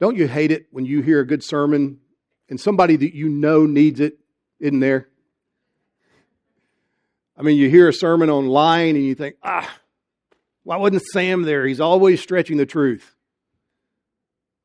[0.00, 1.98] Don't you hate it when you hear a good sermon
[2.48, 4.18] and somebody that you know needs it
[4.62, 5.08] isn't there?
[7.36, 9.68] I mean, you hear a sermon on lying and you think, ah,
[10.62, 11.66] why wasn't Sam there?
[11.66, 13.16] He's always stretching the truth.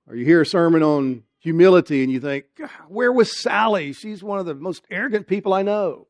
[0.07, 2.45] Or you hear a sermon on humility and you think,
[2.87, 3.93] where was Sally?
[3.93, 6.07] She's one of the most arrogant people I know.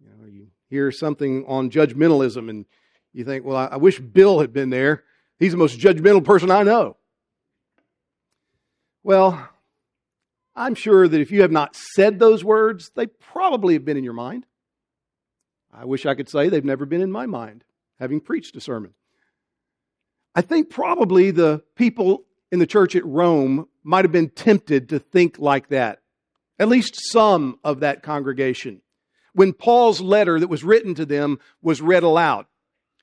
[0.00, 2.66] You know, you hear something on judgmentalism and
[3.12, 5.04] you think, well, I wish Bill had been there.
[5.38, 6.96] He's the most judgmental person I know.
[9.02, 9.48] Well,
[10.54, 14.04] I'm sure that if you have not said those words, they probably have been in
[14.04, 14.46] your mind.
[15.72, 17.64] I wish I could say they've never been in my mind,
[17.98, 18.92] having preached a sermon.
[20.34, 24.98] I think probably the people in the church at Rome might have been tempted to
[24.98, 26.00] think like that,
[26.58, 28.82] at least some of that congregation.
[29.34, 32.46] When Paul's letter that was written to them was read aloud,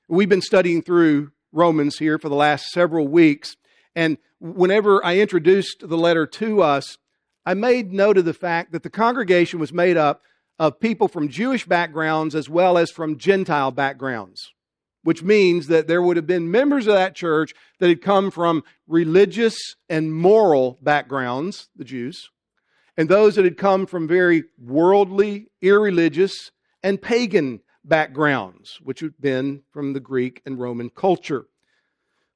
[0.08, 3.58] we've been studying through Romans here for the last several weeks,
[3.96, 6.98] and whenever I introduced the letter to us,
[7.46, 10.22] I made note of the fact that the congregation was made up
[10.58, 14.52] of people from Jewish backgrounds as well as from Gentile backgrounds,
[15.04, 18.64] which means that there would have been members of that church that had come from
[18.88, 19.58] religious
[19.90, 22.30] and moral backgrounds, the Jews,
[22.98, 26.52] and those that had come from very worldly, irreligious,
[26.84, 31.48] and pagan backgrounds, which had been from the Greek and Roman culture.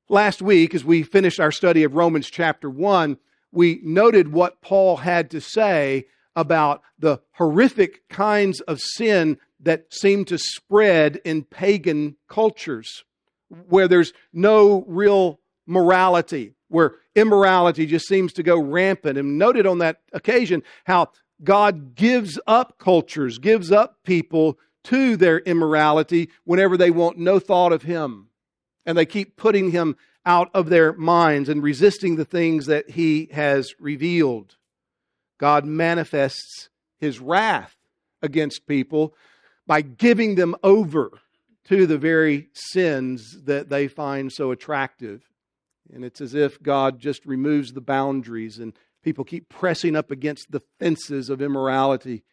[0.10, 3.18] Last week, as we finished our study of Romans chapter 1,
[3.54, 10.26] we noted what Paul had to say about the horrific kinds of sin that seem
[10.26, 13.06] to spread in pagan cultures,
[13.70, 19.18] where there's no real morality, where immorality just seems to go rampant.
[19.18, 21.12] And noted on that occasion how
[21.46, 27.72] God gives up cultures, gives up people to their immorality whenever they want no thought
[27.72, 28.28] of Him.
[28.86, 29.96] And they keep putting Him
[30.26, 34.56] out of their minds and resisting the things that He has revealed.
[35.38, 36.70] God manifests
[37.04, 37.76] his wrath
[38.22, 39.14] against people
[39.68, 41.12] by giving them over
[41.66, 45.30] to the very sins that they find so attractive.
[45.94, 48.72] And it's as if God just removes the boundaries and
[49.04, 52.24] people keep pressing up against the fences of immorality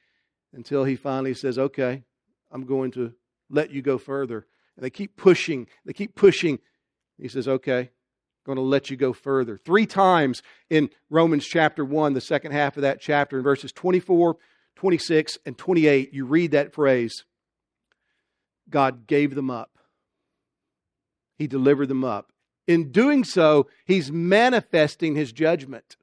[0.53, 2.05] until he finally says, Okay,
[2.53, 3.13] I'm going to
[3.49, 4.47] let you go further.
[4.81, 6.59] And they keep pushing, they keep pushing.
[7.19, 7.91] He says, Okay,
[8.47, 9.59] going to let you go further.
[9.59, 14.39] Three times in Romans chapter 1, the second half of that chapter, in verses 24,
[14.77, 17.25] 26, and 28, you read that phrase
[18.71, 19.77] God gave them up.
[21.37, 22.33] He delivered them up.
[22.67, 25.97] In doing so, he's manifesting his judgment.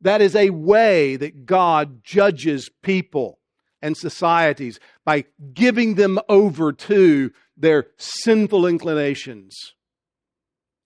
[0.00, 3.40] That is a way that God judges people
[3.82, 9.74] and societies by giving them over to their sinful inclinations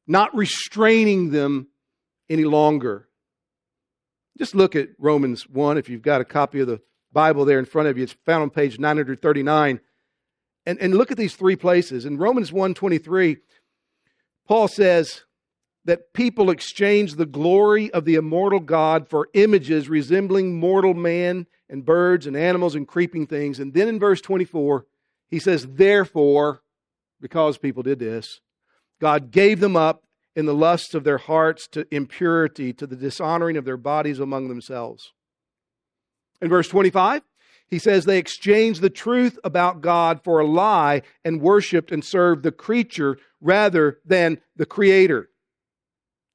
[0.06, 1.68] not restraining them
[2.28, 3.08] any longer.
[4.38, 6.80] Just look at Romans 1 if you've got a copy of the
[7.12, 8.04] Bible there in front of you.
[8.04, 9.80] It's found on page 939.
[10.64, 12.06] And, and look at these three places.
[12.06, 13.38] In Romans 1:23,
[14.46, 15.24] Paul says
[15.84, 21.84] that people exchange the glory of the immortal God for images resembling mortal man and
[21.84, 23.58] birds and animals and creeping things.
[23.58, 24.86] And then in verse 24,
[25.32, 26.62] he says, Therefore,
[27.20, 28.40] because people did this,
[29.00, 30.04] God gave them up
[30.36, 34.48] in the lusts of their hearts to impurity, to the dishonoring of their bodies among
[34.48, 35.12] themselves.
[36.42, 37.22] In verse 25,
[37.66, 42.42] he says they exchanged the truth about God for a lie and worshiped and served
[42.42, 45.30] the creature rather than the creator.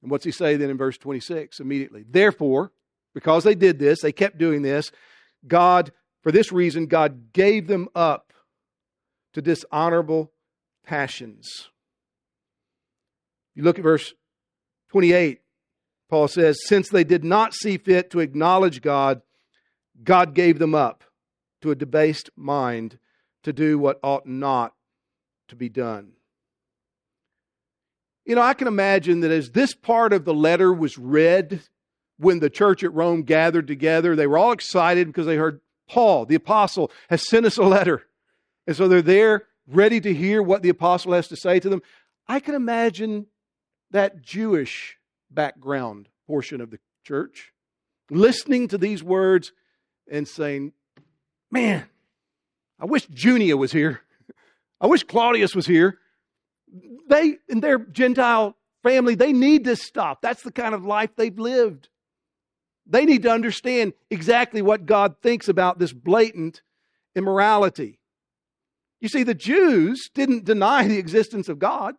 [0.01, 2.03] And what's he say then in verse 26 immediately?
[2.09, 2.71] Therefore,
[3.13, 4.91] because they did this, they kept doing this,
[5.47, 5.91] God,
[6.23, 8.26] for this reason, God gave them up
[9.33, 10.31] to dishonorable
[10.85, 11.69] passions.
[13.55, 14.13] You look at verse
[14.89, 15.41] 28,
[16.09, 19.21] Paul says, Since they did not see fit to acknowledge God,
[20.03, 21.03] God gave them up
[21.61, 22.99] to a debased mind
[23.43, 24.73] to do what ought not
[25.47, 26.11] to be done.
[28.25, 31.61] You know, I can imagine that as this part of the letter was read
[32.17, 36.25] when the church at Rome gathered together, they were all excited because they heard Paul,
[36.25, 38.06] the apostle, has sent us a letter.
[38.67, 41.81] And so they're there ready to hear what the apostle has to say to them.
[42.27, 43.27] I can imagine
[43.91, 44.97] that Jewish
[45.31, 47.53] background portion of the church,
[48.09, 49.53] listening to these words
[50.09, 50.73] and saying,
[51.49, 51.85] Man,
[52.79, 54.01] I wish Junia was here.
[54.81, 55.97] I wish Claudius was here.
[57.07, 60.19] They, in their Gentile family, they need this stuff.
[60.21, 61.87] That's the kind of life they've lived.
[62.85, 66.61] They need to understand exactly what God thinks about this blatant
[67.15, 67.99] immorality.
[68.99, 71.95] You see, the Jews didn't deny the existence of God.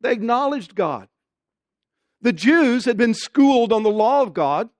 [0.00, 1.08] They acknowledged God.
[2.22, 4.70] The Jews had been schooled on the law of God,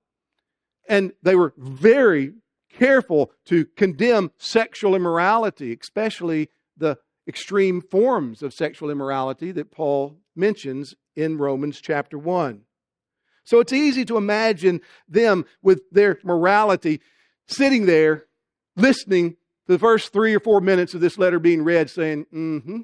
[0.88, 2.32] and they were very
[2.72, 6.98] careful to condemn sexual immorality, especially the
[7.28, 12.62] extreme forms of sexual immorality that Paul mentions in Romans chapter 1.
[13.44, 17.00] So it's easy to imagine them with their morality
[17.46, 18.26] sitting there
[18.76, 19.36] listening
[19.66, 22.80] the first three or four minutes of this letter being read, saying, Mm hmm,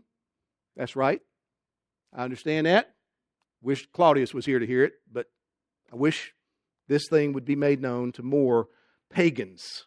[0.76, 1.20] that's right.
[2.14, 2.94] I understand that.
[3.62, 5.26] Wish Claudius was here to hear it, but
[5.92, 6.34] I wish
[6.88, 8.68] this thing would be made known to more
[9.10, 9.86] pagans.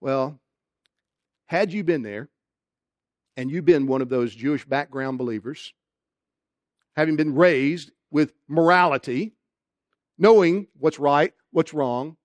[0.00, 0.38] Well,
[1.46, 2.28] had you been there,
[3.36, 5.72] and you've been one of those Jewish background believers,
[6.94, 9.34] having been raised with morality,
[10.18, 12.16] knowing what's right, what's wrong,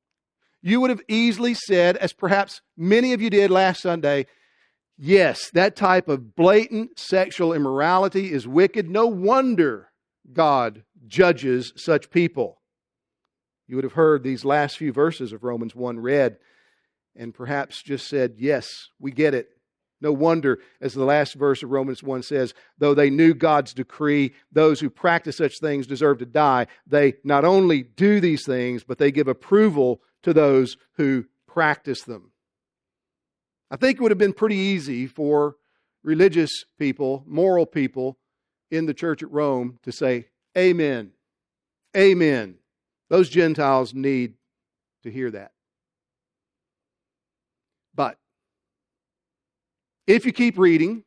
[0.61, 4.27] you would have easily said, as perhaps many of you did last Sunday,
[4.97, 8.89] yes, that type of blatant sexual immorality is wicked.
[8.89, 9.89] No wonder
[10.31, 12.61] God judges such people.
[13.67, 16.37] You would have heard these last few verses of Romans 1 read
[17.15, 19.49] and perhaps just said, Yes, we get it.
[20.01, 24.33] No wonder, as the last verse of Romans 1 says, though they knew God's decree,
[24.51, 26.65] those who practice such things deserve to die.
[26.87, 32.31] They not only do these things, but they give approval to those who practice them.
[33.69, 35.55] I think it would have been pretty easy for
[36.03, 38.17] religious people, moral people
[38.69, 40.27] in the church at Rome to say,
[40.57, 41.11] Amen.
[41.95, 42.55] Amen.
[43.09, 44.33] Those Gentiles need
[45.03, 45.51] to hear that.
[47.93, 48.17] But
[50.07, 51.03] if you keep reading,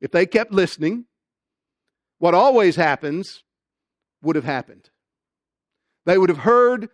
[0.00, 1.06] if they kept listening,
[2.18, 3.42] what always happens
[4.22, 4.90] would have happened.
[6.06, 6.88] They would have heard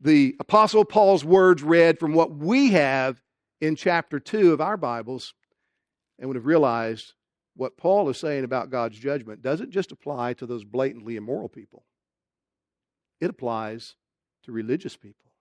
[0.00, 3.22] the Apostle Paul's words read from what we have
[3.60, 5.34] in chapter 2 of our Bibles
[6.18, 7.14] and would have realized
[7.54, 11.84] what Paul is saying about God's judgment doesn't just apply to those blatantly immoral people,
[13.20, 13.94] it applies
[14.44, 15.32] to religious people,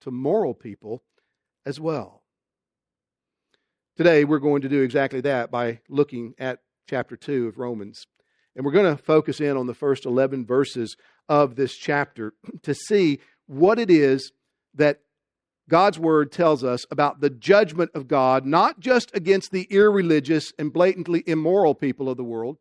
[0.00, 1.02] to moral people
[1.66, 2.22] as well.
[3.96, 8.06] Today, we're going to do exactly that by looking at chapter 2 of Romans.
[8.54, 10.96] And we're going to focus in on the first 11 verses
[11.28, 14.32] of this chapter to see what it is
[14.74, 15.00] that
[15.68, 20.72] God's word tells us about the judgment of God, not just against the irreligious and
[20.72, 22.58] blatantly immoral people of the world,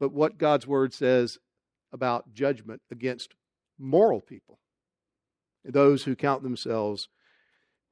[0.00, 1.38] but what God's word says
[1.92, 3.34] about judgment against
[3.78, 4.58] moral people,
[5.64, 7.08] those who count themselves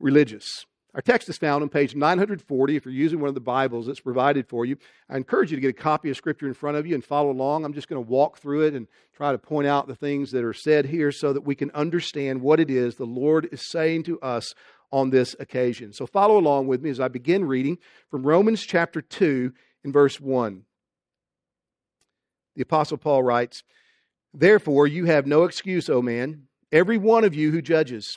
[0.00, 0.66] religious.
[0.96, 2.75] Our text is found on page 940.
[2.75, 4.78] If you're using one of the Bibles that's provided for you,
[5.10, 7.31] I encourage you to get a copy of Scripture in front of you and follow
[7.31, 7.66] along.
[7.66, 10.43] I'm just going to walk through it and try to point out the things that
[10.43, 14.04] are said here so that we can understand what it is the Lord is saying
[14.04, 14.54] to us
[14.90, 15.93] on this occasion.
[15.93, 17.76] So follow along with me as I begin reading
[18.10, 19.52] from Romans chapter 2
[19.84, 20.62] in verse 1.
[22.54, 23.64] The Apostle Paul writes,
[24.32, 28.16] Therefore, you have no excuse, O man, every one of you who judges.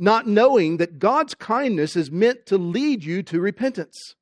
[0.00, 4.14] Not knowing that God's kindness is meant to lead you to repentance.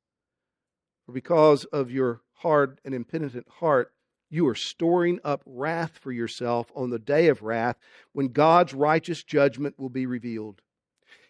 [1.05, 3.93] For because of your hard and impenitent heart,
[4.29, 7.77] you are storing up wrath for yourself on the day of wrath
[8.11, 10.61] when God's righteous judgment will be revealed.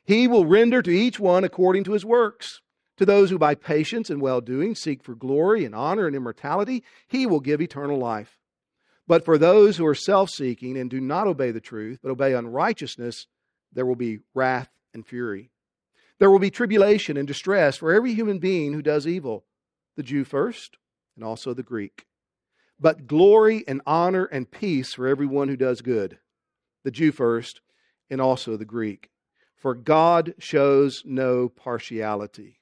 [0.03, 2.61] He will render to each one according to his works.
[2.97, 6.83] To those who by patience and well doing seek for glory and honor and immortality,
[7.07, 8.39] he will give eternal life.
[9.07, 12.33] But for those who are self seeking and do not obey the truth, but obey
[12.33, 13.27] unrighteousness,
[13.73, 15.51] there will be wrath and fury.
[16.19, 19.45] There will be tribulation and distress for every human being who does evil,
[19.95, 20.77] the Jew first,
[21.15, 22.05] and also the Greek.
[22.79, 26.19] But glory and honor and peace for everyone who does good,
[26.83, 27.61] the Jew first,
[28.09, 29.09] and also the Greek.
[29.55, 32.59] For God shows no partiality.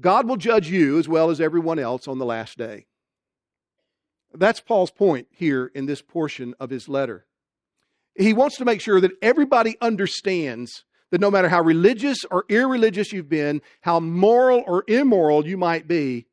[0.00, 2.86] God will judge you as well as everyone else on the last day.
[4.32, 7.26] That's Paul's point here in this portion of his letter
[8.18, 13.12] he wants to make sure that everybody understands that no matter how religious or irreligious
[13.12, 16.26] you've been, how moral or immoral you might be,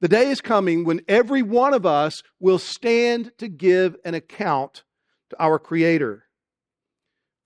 [0.00, 4.84] the day is coming when every one of us will stand to give an account
[5.30, 6.24] to our Creator.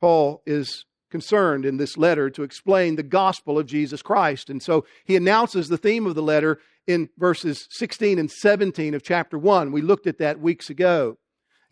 [0.01, 4.51] Paul is concerned in this letter to explain the gospel of Jesus Christ.
[4.51, 9.03] And so he announces the theme of the letter in verses 16 and 17 of
[9.03, 9.73] chapter 1.
[9.73, 11.19] We looked at that weeks ago.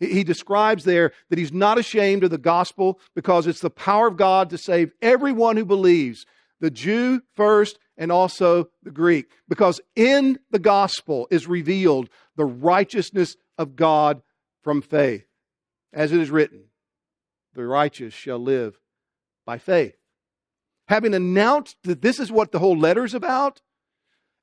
[0.01, 4.17] He describes there that he's not ashamed of the gospel because it's the power of
[4.17, 6.25] God to save everyone who believes,
[6.59, 9.29] the Jew first and also the Greek.
[9.47, 14.23] Because in the gospel is revealed the righteousness of God
[14.63, 15.27] from faith.
[15.93, 16.63] As it is written,
[17.53, 18.79] the righteous shall live
[19.45, 19.95] by faith.
[20.87, 23.61] Having announced that this is what the whole letter is about,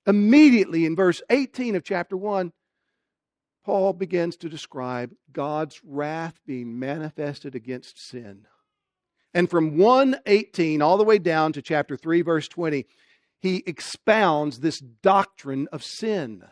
[0.07, 2.53] immediately in verse 18 of chapter 1,
[3.65, 8.47] Paul begins to describe God's wrath being manifested against sin.
[9.35, 12.87] And from 118 all the way down to chapter 3, verse 20,
[13.41, 16.45] he expounds this doctrine of sin,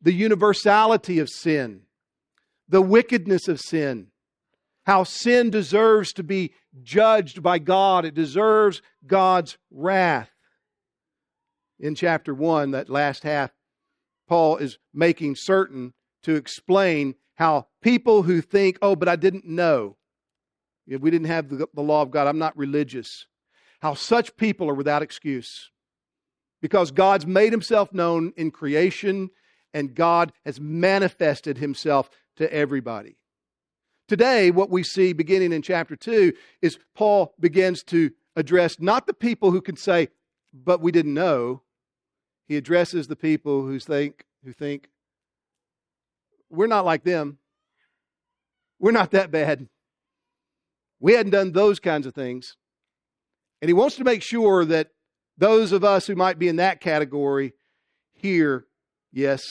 [0.00, 1.82] the universality of sin,
[2.68, 4.08] the wickedness of sin,
[4.84, 10.30] how sin deserves to be judged by God, it deserves God's wrath.
[11.78, 13.52] In chapter 1, that last half,
[14.26, 19.96] Paul is making certain to explain how people who think, oh, but I didn't know,
[20.86, 23.26] if we didn't have the, the law of God, I'm not religious,
[23.80, 25.70] how such people are without excuse.
[26.60, 29.30] Because God's made himself known in creation
[29.72, 33.18] and God has manifested himself to everybody.
[34.08, 36.32] Today, what we see beginning in chapter 2
[36.62, 40.08] is Paul begins to address not the people who can say,
[40.52, 41.62] but we didn't know.
[42.46, 44.88] He addresses the people who think, who think
[46.50, 47.38] we're not like them.
[48.78, 49.68] We're not that bad.
[51.00, 52.56] We hadn't done those kinds of things.
[53.60, 54.88] And he wants to make sure that
[55.36, 57.52] those of us who might be in that category
[58.12, 58.66] hear,
[59.12, 59.42] yes,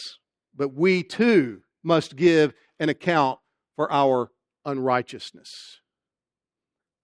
[0.55, 3.39] but we too must give an account
[3.75, 4.31] for our
[4.65, 5.79] unrighteousness.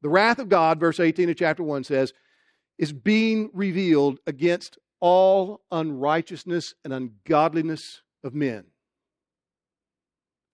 [0.02, 2.12] The wrath of God, verse 18 of chapter 1 says,
[2.78, 8.66] is being revealed against all unrighteousness and ungodliness of men.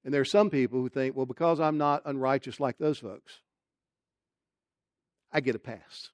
[0.03, 3.41] And there are some people who think, well, because I'm not unrighteous like those folks,
[5.31, 6.09] I get a pass.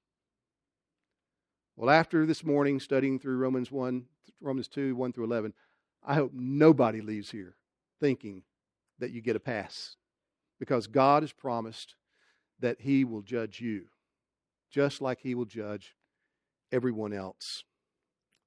[1.76, 4.04] Well, after this morning studying through Romans 1,
[4.40, 5.52] Romans 2, 1 through 11,
[6.04, 7.56] I hope nobody leaves here
[8.00, 8.42] thinking
[8.98, 9.96] that you get a pass
[10.58, 11.94] because God has promised
[12.60, 13.86] that He will judge you
[14.70, 15.94] just like He will judge
[16.72, 17.64] everyone else.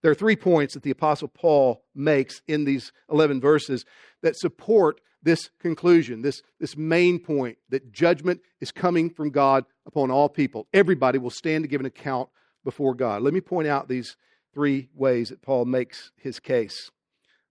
[0.01, 3.85] There are three points that the Apostle Paul makes in these 11 verses
[4.21, 10.11] that support this conclusion, this, this main point that judgment is coming from God upon
[10.11, 10.67] all people.
[10.73, 12.29] Everybody will stand to give an account
[12.63, 13.21] before God.
[13.21, 14.15] Let me point out these
[14.53, 16.89] three ways that Paul makes his case.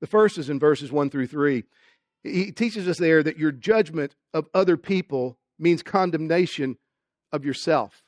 [0.01, 1.65] The first is in verses 1 through 3.
[2.23, 6.77] He teaches us there that your judgment of other people means condemnation
[7.33, 8.03] of yourself.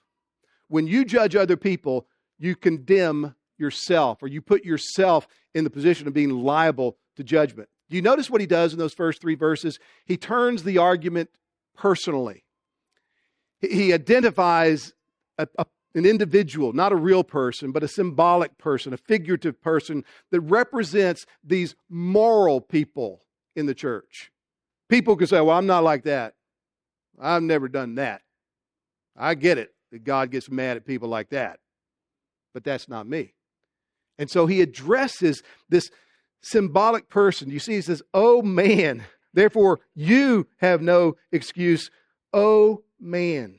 [0.68, 2.06] When you judge other people,
[2.38, 7.68] you condemn yourself or you put yourself in the position of being liable to judgment.
[7.90, 9.80] Do you notice what he does in those first three verses?
[10.06, 11.28] He turns the argument
[11.76, 12.44] personally.
[13.60, 14.94] He identifies
[15.36, 20.04] a, a, an individual, not a real person, but a symbolic person, a figurative person
[20.30, 23.22] that represents these moral people
[23.56, 24.30] in the church.
[24.88, 26.34] People can say, Well, I'm not like that.
[27.20, 28.22] I've never done that.
[29.16, 31.58] I get it that God gets mad at people like that,
[32.54, 33.34] but that's not me.
[34.16, 35.90] And so he addresses this
[36.42, 37.50] symbolic person.
[37.50, 41.90] You see, he says, Oh man, therefore you have no excuse.
[42.32, 43.58] Oh man.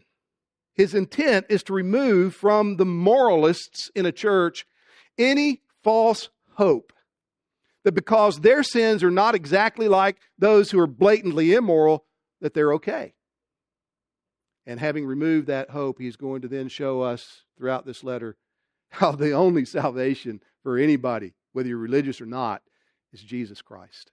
[0.73, 4.65] His intent is to remove from the moralists in a church
[5.17, 6.93] any false hope
[7.83, 12.05] that because their sins are not exactly like those who are blatantly immoral,
[12.39, 13.13] that they're okay.
[14.65, 18.38] And having removed that hope, he's going to then show us throughout this letter
[18.89, 22.61] how the only salvation for anybody, whether you're religious or not,
[23.13, 24.12] is Jesus Christ.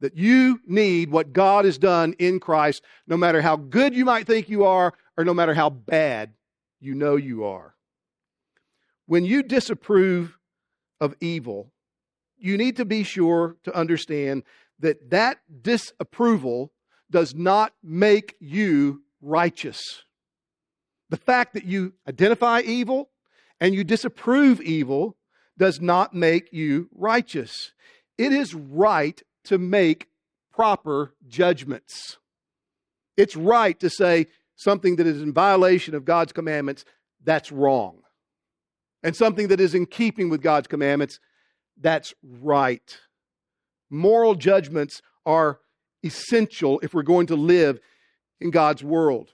[0.00, 4.26] That you need what God has done in Christ, no matter how good you might
[4.26, 6.32] think you are, or no matter how bad
[6.80, 7.74] you know you are.
[9.06, 10.36] When you disapprove
[11.00, 11.72] of evil,
[12.38, 14.42] you need to be sure to understand
[14.80, 16.72] that that disapproval
[17.10, 20.02] does not make you righteous.
[21.10, 23.10] The fact that you identify evil
[23.60, 25.16] and you disapprove evil
[25.58, 27.72] does not make you righteous.
[28.18, 30.08] It is right to make
[30.52, 32.18] proper judgments.
[33.16, 34.26] It's right to say
[34.56, 36.84] something that is in violation of God's commandments,
[37.24, 37.98] that's wrong.
[39.02, 41.18] And something that is in keeping with God's commandments,
[41.80, 42.98] that's right.
[43.90, 45.58] Moral judgments are
[46.04, 47.80] essential if we're going to live
[48.40, 49.32] in God's world.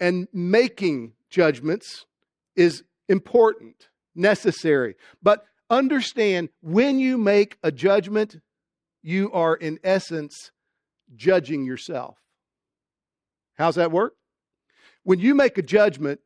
[0.00, 2.06] And making judgments
[2.54, 4.96] is important, necessary.
[5.22, 8.36] But understand when you make a judgment,
[9.02, 10.50] you are in essence
[11.14, 12.16] judging yourself.
[13.54, 14.14] How's that work?
[15.04, 16.20] When you make a judgment,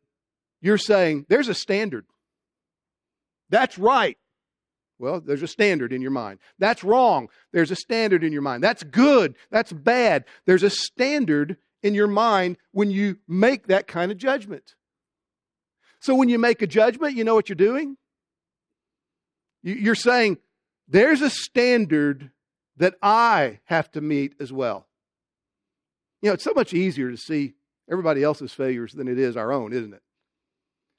[0.60, 2.06] you're saying, there's a standard.
[3.50, 4.16] That's right.
[4.98, 6.40] Well, there's a standard in your mind.
[6.58, 7.28] That's wrong.
[7.52, 8.62] There's a standard in your mind.
[8.62, 9.34] That's good.
[9.50, 10.24] That's bad.
[10.44, 14.74] There's a standard in your mind when you make that kind of judgment.
[16.00, 17.96] So when you make a judgment, you know what you're doing?
[19.62, 20.38] You're saying,
[20.88, 22.30] there's a standard
[22.76, 24.86] that I have to meet as well.
[26.22, 27.54] You know, it's so much easier to see
[27.90, 30.02] everybody else's failures than it is our own, isn't it?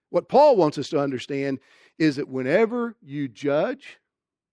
[0.10, 1.60] What Paul wants us to understand
[1.98, 4.00] is that whenever you judge,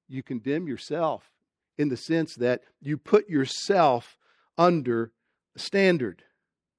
[0.09, 1.31] you condemn yourself
[1.77, 4.19] in the sense that you put yourself
[4.57, 5.13] under
[5.57, 6.23] a standard.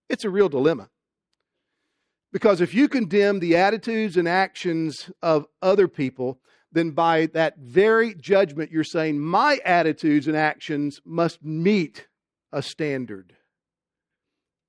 [0.09, 0.89] It's a real dilemma.
[2.31, 6.39] Because if you condemn the attitudes and actions of other people,
[6.71, 12.07] then by that very judgment, you're saying, My attitudes and actions must meet
[12.51, 13.35] a standard.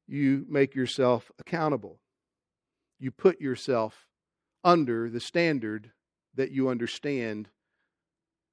[0.07, 2.01] You make yourself accountable.
[2.99, 4.07] You put yourself
[4.65, 5.93] under the standard
[6.35, 7.49] that you understand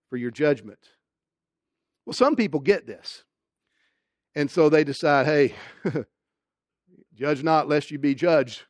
[0.09, 0.79] for your judgment.
[2.05, 3.23] Well, some people get this.
[4.35, 5.55] And so they decide, hey,
[7.15, 8.63] judge not lest you be judged.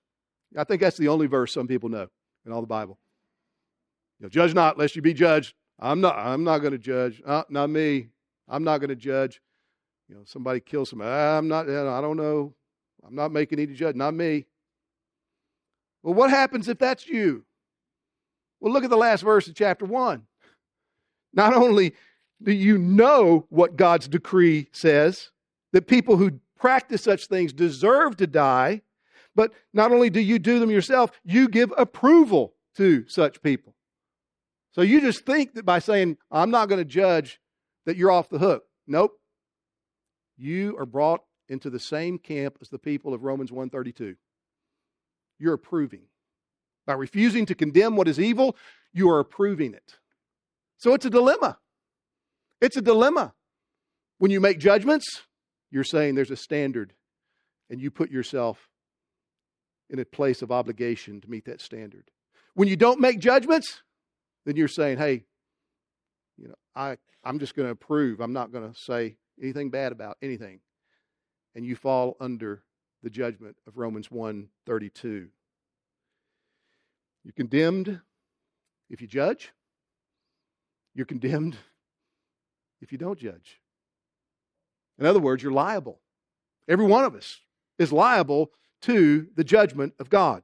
[0.56, 2.08] I think that's the only verse some people know
[2.46, 2.98] in all the Bible.
[4.20, 5.54] You judge not lest you be judged.
[5.80, 6.18] I'm not.
[6.18, 7.22] I'm not going to judge.
[7.26, 8.10] Uh, not me.
[8.48, 9.42] I'm not going to judge.
[10.10, 11.10] You know, somebody kills somebody.
[11.12, 11.70] I'm not.
[11.70, 12.54] I don't know.
[13.06, 13.96] I'm not making any judge.
[13.96, 14.46] Not me.
[16.02, 17.44] Well, what happens if that's you?
[18.60, 20.24] Well, look at the last verse of chapter one.
[21.34, 21.94] Not only
[22.42, 25.32] do you know what God's decree says,
[25.74, 28.82] that people who practice such things deserve to die,
[29.36, 33.76] but not only do you do them yourself, you give approval to such people.
[34.78, 37.40] So you just think that by saying, I'm not going to judge,
[37.88, 38.66] that you're off the hook.
[38.86, 39.20] Nope.
[40.38, 44.16] You are brought into the same camp as the people of Romans 132.
[45.40, 46.04] You're approving.
[46.86, 48.56] By refusing to condemn what is evil,
[48.94, 49.96] you are approving it.
[50.78, 51.58] So it's a dilemma.
[52.62, 53.34] It's a dilemma.
[54.20, 55.24] When you make judgments,
[55.72, 56.94] you're saying there's a standard,
[57.72, 58.70] and you put yourself
[59.90, 62.12] in a place of obligation to meet that standard.
[62.54, 63.82] When you don't make judgments,
[64.48, 65.26] then you're saying, hey,
[66.38, 68.22] you know, I, I'm just going to approve.
[68.22, 70.62] I'm not going to say anything bad about anything.
[71.54, 72.64] And you fall under
[73.04, 75.28] the judgment of Romans 1:32.
[77.26, 78.00] You're condemned
[78.90, 79.52] if you judge.
[80.96, 81.58] You're condemned
[82.80, 83.60] if you don't judge.
[84.98, 86.00] In other words, you're liable.
[86.70, 87.42] Every one of us
[87.78, 88.52] is liable
[88.84, 90.42] to the judgment of God.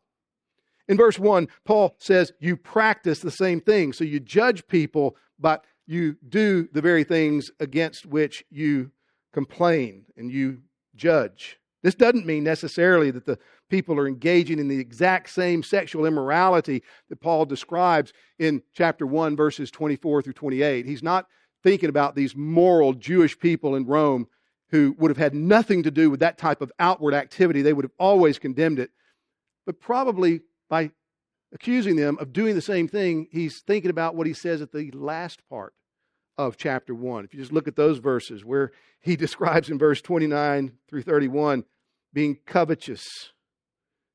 [0.87, 3.93] In verse 1, Paul says, You practice the same thing.
[3.93, 8.91] So you judge people, but you do the very things against which you
[9.33, 10.59] complain and you
[10.95, 11.59] judge.
[11.81, 13.37] This doesn't mean necessarily that the
[13.69, 19.35] people are engaging in the exact same sexual immorality that Paul describes in chapter 1,
[19.35, 20.85] verses 24 through 28.
[20.85, 21.27] He's not
[21.61, 24.27] thinking about these moral Jewish people in Rome
[24.69, 27.61] who would have had nothing to do with that type of outward activity.
[27.61, 28.91] They would have always condemned it.
[29.65, 30.41] But probably
[30.73, 30.89] by
[31.53, 34.89] accusing them of doing the same thing, he's thinking about what he says at the
[34.89, 35.75] last part
[36.35, 37.25] of chapter 1.
[37.25, 41.63] If you just look at those verses where he describes in verse 29 through 31
[42.11, 43.03] being covetous,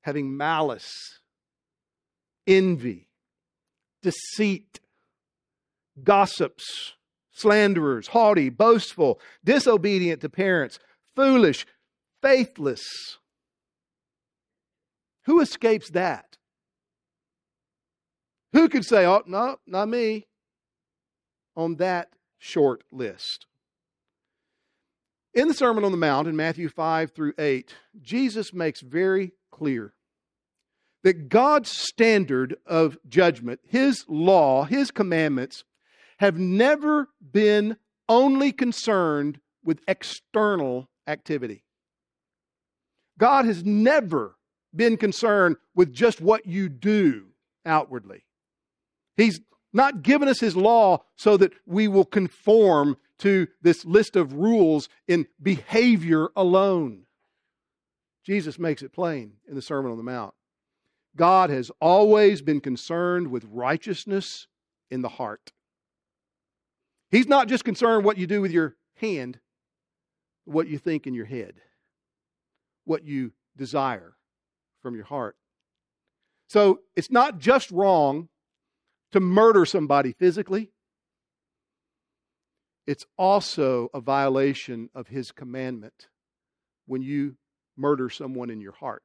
[0.00, 1.20] having malice,
[2.44, 3.06] envy,
[4.02, 4.80] deceit,
[6.02, 6.94] gossips,
[7.30, 10.80] slanderers, haughty, boastful, disobedient to parents,
[11.14, 11.66] foolish,
[12.20, 12.82] faithless.
[15.26, 16.37] Who escapes that?
[18.52, 20.26] Who could say, oh, no, not me,
[21.56, 23.46] on that short list?
[25.34, 29.92] In the Sermon on the Mount in Matthew 5 through 8, Jesus makes very clear
[31.04, 35.64] that God's standard of judgment, His law, His commandments,
[36.18, 37.76] have never been
[38.08, 41.64] only concerned with external activity.
[43.18, 44.36] God has never
[44.74, 47.26] been concerned with just what you do
[47.66, 48.24] outwardly.
[49.18, 49.40] He's
[49.74, 54.88] not given us His law so that we will conform to this list of rules
[55.06, 57.02] in behavior alone.
[58.24, 60.34] Jesus makes it plain in the Sermon on the Mount.
[61.16, 64.46] God has always been concerned with righteousness
[64.90, 65.52] in the heart.
[67.10, 69.40] He's not just concerned what you do with your hand,
[70.44, 71.54] what you think in your head,
[72.84, 74.14] what you desire
[74.80, 75.36] from your heart.
[76.48, 78.28] So it's not just wrong
[79.12, 80.70] to murder somebody physically,
[82.86, 86.08] it's also a violation of his commandment
[86.86, 87.36] when you
[87.76, 89.04] murder someone in your heart.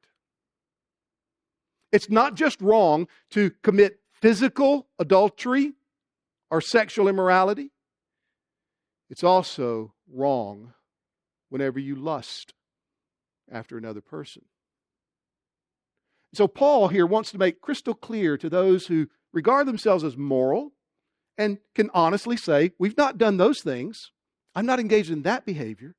[1.92, 5.74] It's not just wrong to commit physical adultery
[6.50, 7.70] or sexual immorality,
[9.10, 10.72] it's also wrong
[11.50, 12.54] whenever you lust
[13.50, 14.42] after another person.
[16.32, 20.72] So, Paul here wants to make crystal clear to those who regard themselves as moral
[21.36, 24.12] and can honestly say, We've not done those things.
[24.54, 25.96] I'm not engaged in that behavior.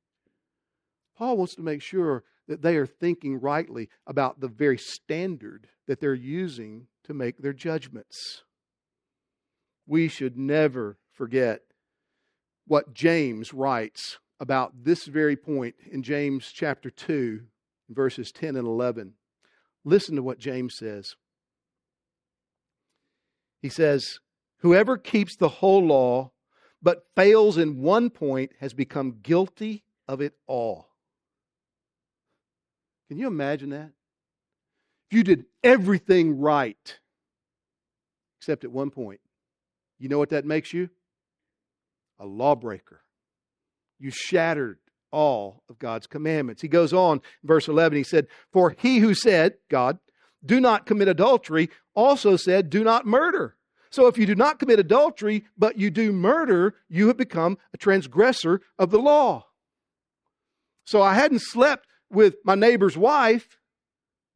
[1.16, 6.00] Paul wants to make sure that they are thinking rightly about the very standard that
[6.00, 8.42] they're using to make their judgments.
[9.86, 11.60] We should never forget
[12.66, 17.42] what James writes about this very point in James chapter 2,
[17.90, 19.14] verses 10 and 11.
[19.84, 21.14] Listen to what James says.
[23.66, 24.20] He says,
[24.58, 26.30] Whoever keeps the whole law
[26.80, 30.90] but fails in one point has become guilty of it all.
[33.08, 33.90] Can you imagine that?
[35.10, 36.96] If you did everything right,
[38.38, 39.20] except at one point,
[39.98, 40.88] you know what that makes you?
[42.20, 43.00] A lawbreaker.
[43.98, 44.78] You shattered
[45.10, 46.62] all of God's commandments.
[46.62, 49.98] He goes on, verse 11, he said, For he who said, God,
[50.46, 53.56] do not commit adultery, also said, Do not murder.
[53.90, 57.78] So if you do not commit adultery, but you do murder, you have become a
[57.78, 59.46] transgressor of the law.
[60.84, 63.58] So I hadn't slept with my neighbor's wife,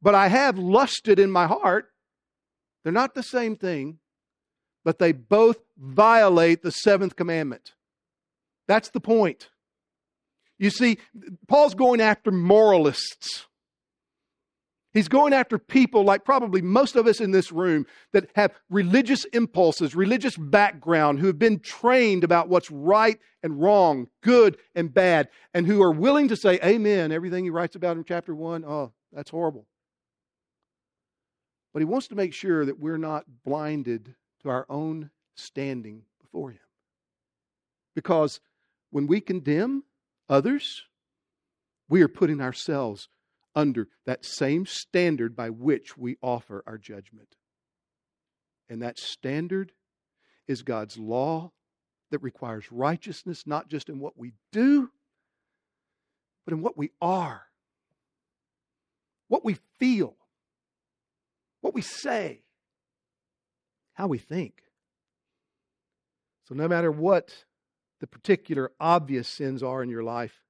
[0.01, 1.89] but I have lusted in my heart.
[2.83, 3.99] They're not the same thing,
[4.83, 7.73] but they both violate the seventh commandment.
[8.67, 9.49] That's the point.
[10.57, 10.97] You see,
[11.47, 13.47] Paul's going after moralists.
[14.93, 19.23] He's going after people like probably most of us in this room that have religious
[19.25, 25.29] impulses, religious background, who have been trained about what's right and wrong, good and bad,
[25.53, 28.91] and who are willing to say, Amen, everything he writes about in chapter one, oh,
[29.13, 29.65] that's horrible.
[31.73, 36.51] But he wants to make sure that we're not blinded to our own standing before
[36.51, 36.59] him.
[37.95, 38.41] Because
[38.89, 39.85] when we condemn
[40.27, 40.83] others,
[41.87, 43.07] we are putting ourselves
[43.55, 47.35] under that same standard by which we offer our judgment.
[48.69, 49.73] And that standard
[50.47, 51.51] is God's law
[52.11, 54.89] that requires righteousness, not just in what we do,
[56.45, 57.43] but in what we are,
[59.27, 60.15] what we feel,
[61.61, 62.43] what we say,
[63.93, 64.61] how we think.
[66.47, 67.45] So, no matter what
[67.99, 70.40] the particular obvious sins are in your life,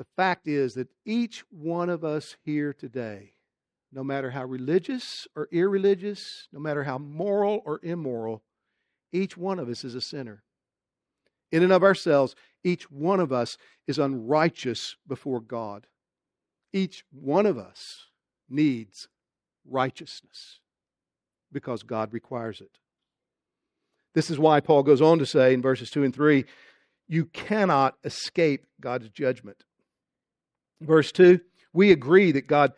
[0.00, 3.34] the fact is that each one of us here today,
[3.92, 8.42] no matter how religious or irreligious, no matter how moral or immoral,
[9.12, 10.42] each one of us is a sinner.
[11.52, 12.34] In and of ourselves,
[12.64, 15.86] each one of us is unrighteous before God.
[16.72, 18.06] Each one of us
[18.48, 19.06] needs
[19.68, 20.60] righteousness
[21.52, 22.78] because God requires it.
[24.14, 26.46] This is why Paul goes on to say in verses 2 and 3
[27.06, 29.64] you cannot escape God's judgment.
[30.80, 31.40] Verse 2
[31.72, 32.72] we agree that God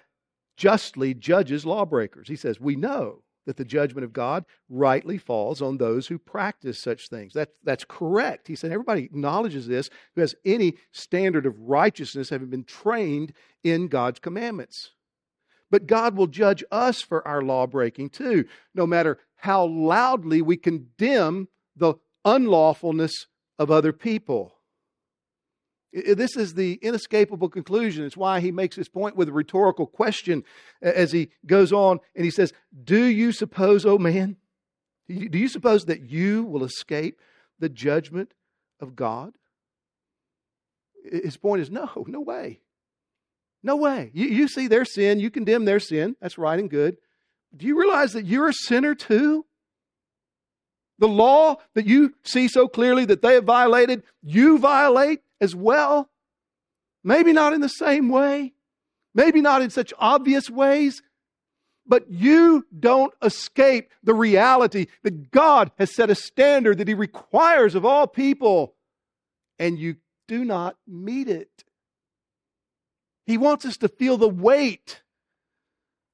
[0.57, 2.29] justly judges lawbreakers.
[2.29, 6.79] He says, We know that the judgment of God rightly falls on those who practice
[6.79, 7.33] such things.
[7.33, 8.49] That, that's correct.
[8.49, 13.33] He said, Everybody acknowledges this who has any standard of righteousness, having been trained
[13.65, 14.93] in God's commandments.
[15.71, 20.59] But God will judge us for our law breaking too, no matter how loudly we
[20.59, 21.95] condemn the
[22.27, 23.27] unlawfulness
[23.59, 24.53] of other people.
[25.92, 28.05] This is the inescapable conclusion.
[28.05, 30.42] It's why he makes this point with a rhetorical question
[30.81, 32.52] as he goes on and he says,
[32.83, 34.37] Do you suppose, oh man,
[35.09, 37.20] do you suppose that you will escape
[37.59, 38.33] the judgment
[38.81, 39.35] of God?
[41.05, 42.61] His point is no, no way.
[43.62, 44.11] No way.
[44.14, 46.16] You, you see their sin, you condemn their sin.
[46.20, 46.96] That's right and good.
[47.55, 49.44] Do you realize that you're a sinner too?
[50.98, 56.09] The law that you see so clearly that they have violated, you violate as well.
[57.05, 58.55] Maybe not in the same way,
[59.12, 61.02] maybe not in such obvious ways,
[61.85, 67.74] but you don't escape the reality that God has set a standard that He requires
[67.74, 68.76] of all people,
[69.59, 69.96] and you
[70.28, 71.64] do not meet it.
[73.26, 75.02] He wants us to feel the weight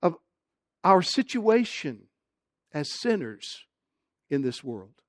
[0.02, 0.16] of
[0.82, 2.04] our situation
[2.72, 3.64] as sinners
[4.30, 5.02] in this world.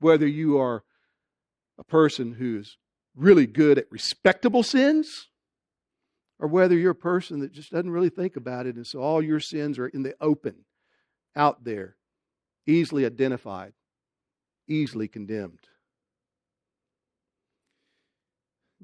[0.00, 0.84] Whether you are
[1.78, 2.78] a person who's
[3.18, 5.28] really good at respectable sins,
[6.38, 9.20] or whether you're a person that just doesn't really think about it, and so all
[9.20, 10.64] your sins are in the open,
[11.34, 11.96] out there,
[12.66, 13.72] easily identified,
[14.68, 15.58] easily condemned.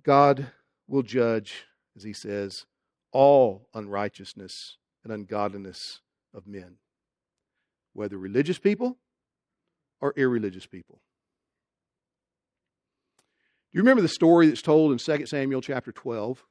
[0.03, 0.49] God
[0.89, 1.65] will judge,
[1.97, 2.67] as he says,
[3.13, 6.01] all unrighteousness and ungodliness
[6.35, 6.77] of men,
[7.93, 8.99] whether religious people
[10.01, 11.01] or irreligious people.
[13.75, 16.45] You remember the story that's told in 2 Samuel chapter 12?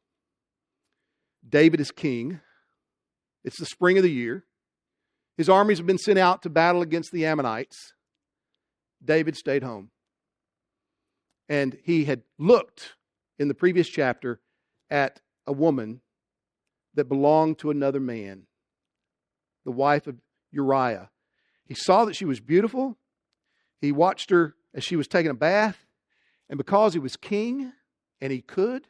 [1.48, 2.42] David is king.
[3.46, 4.44] It's the spring of the year.
[5.38, 7.94] His armies have been sent out to battle against the Ammonites.
[9.04, 9.90] David stayed home.
[11.48, 12.96] And he had looked
[13.40, 14.42] in the previous chapter
[14.90, 16.02] at a woman
[16.94, 18.48] that belonged to another man,
[19.64, 20.18] the wife of
[20.52, 21.10] Uriah.
[21.66, 22.98] He saw that she was beautiful.
[23.80, 25.86] He watched her as she was taking a bath.
[26.50, 27.72] And because he was king
[28.22, 28.88] and he could,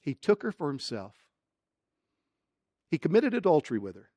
[0.00, 1.14] he took her for himself.
[2.90, 4.10] He committed adultery with her.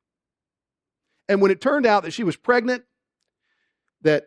[1.29, 2.83] And when it turned out that she was pregnant,
[4.01, 4.25] that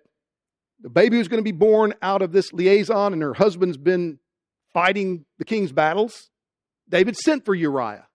[0.81, 4.18] the baby was going to be born out of this liaison, and her husband's been
[4.72, 6.31] fighting the king's battles,
[6.88, 8.07] David sent for Uriah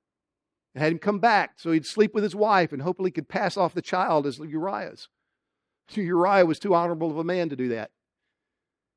[0.74, 3.58] and had him come back so he'd sleep with his wife and hopefully could pass
[3.58, 5.10] off the child as Uriah's.
[5.94, 7.92] Uriah was too honorable of a man to do that.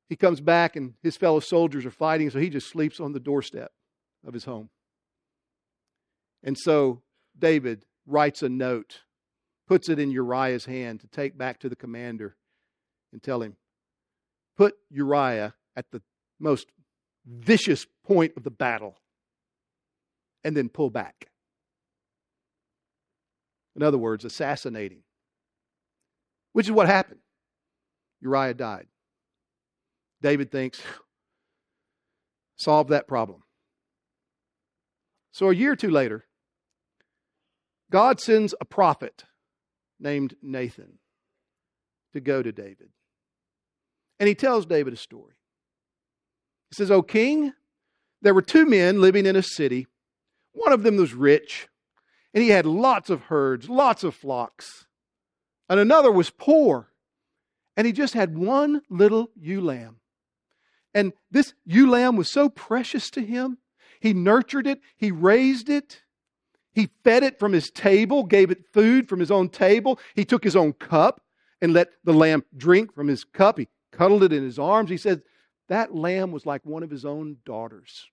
[0.09, 3.19] He comes back and his fellow soldiers are fighting, so he just sleeps on the
[3.19, 3.71] doorstep
[4.25, 4.69] of his home.
[6.43, 7.01] And so
[7.37, 9.01] David writes a note,
[9.67, 12.37] puts it in Uriah's hand to take back to the commander
[13.11, 13.57] and tell him,
[14.55, 16.01] put Uriah at the
[16.39, 16.67] most
[17.25, 18.95] vicious point of the battle
[20.43, 21.29] and then pull back.
[23.75, 25.03] In other words, assassinating,
[26.53, 27.19] which is what happened.
[28.21, 28.87] Uriah died.
[30.21, 30.81] David thinks,
[32.57, 33.43] solve that problem.
[35.31, 36.25] So a year or two later,
[37.91, 39.23] God sends a prophet
[39.99, 40.99] named Nathan
[42.13, 42.89] to go to David.
[44.19, 45.35] And he tells David a story.
[46.69, 47.53] He says, O king,
[48.21, 49.87] there were two men living in a city.
[50.53, 51.67] One of them was rich,
[52.33, 54.87] and he had lots of herds, lots of flocks.
[55.69, 56.89] And another was poor,
[57.75, 59.97] and he just had one little ewe lamb.
[60.97, 63.59] And this ewe lamb was so precious to him.
[63.99, 66.01] He nurtured it, he raised it,
[66.73, 69.99] he fed it from his table, gave it food from his own table.
[70.15, 71.21] He took his own cup
[71.61, 73.59] and let the lamb drink from his cup.
[73.59, 74.89] He cuddled it in his arms.
[74.89, 75.21] He said
[75.69, 78.07] that lamb was like one of his own daughters.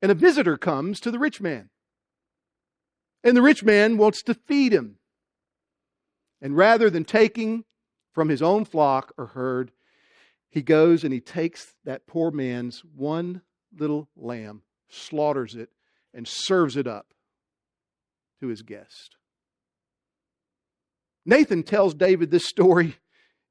[0.00, 1.68] And a visitor comes to the rich man.
[3.24, 4.98] And the rich man wants to feed him.
[6.40, 7.64] And rather than taking
[8.12, 9.72] from his own flock or herd,
[10.56, 13.42] he goes and he takes that poor man's one
[13.78, 15.68] little lamb, slaughters it,
[16.14, 17.12] and serves it up
[18.40, 19.16] to his guest.
[21.26, 22.96] Nathan tells David this story,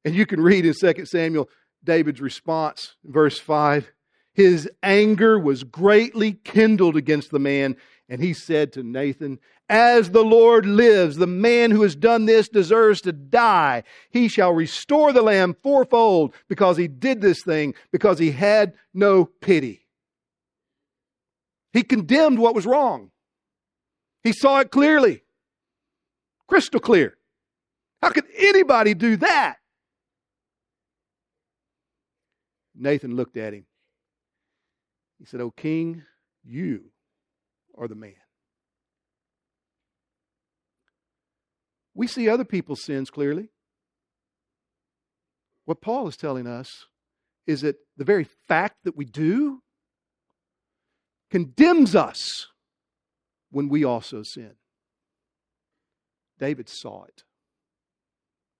[0.04, 1.48] and you can read in 2 Samuel
[1.84, 3.91] David's response, verse 5.
[4.36, 7.78] His anger was greatly kindled against the man,
[8.10, 12.50] and he said to Nathan, As the Lord lives, the man who has done this
[12.50, 13.84] deserves to die.
[14.10, 19.24] He shall restore the lamb fourfold because he did this thing, because he had no
[19.24, 19.88] pity.
[21.71, 23.12] He condemned what was wrong.
[24.21, 25.24] He saw it clearly,
[26.48, 27.15] crystal clear.
[28.02, 29.60] How could anybody do that?
[32.76, 33.65] Nathan looked at him.
[35.26, 36.04] He said, O king,
[36.44, 36.92] you
[37.76, 38.14] are the man.
[41.96, 43.50] We see other people's sins clearly.
[45.66, 46.86] What Paul is telling us
[47.48, 49.64] is that the very fact that we do
[51.32, 52.46] condemns us
[53.50, 54.52] when we also sin.
[56.38, 57.24] David saw it.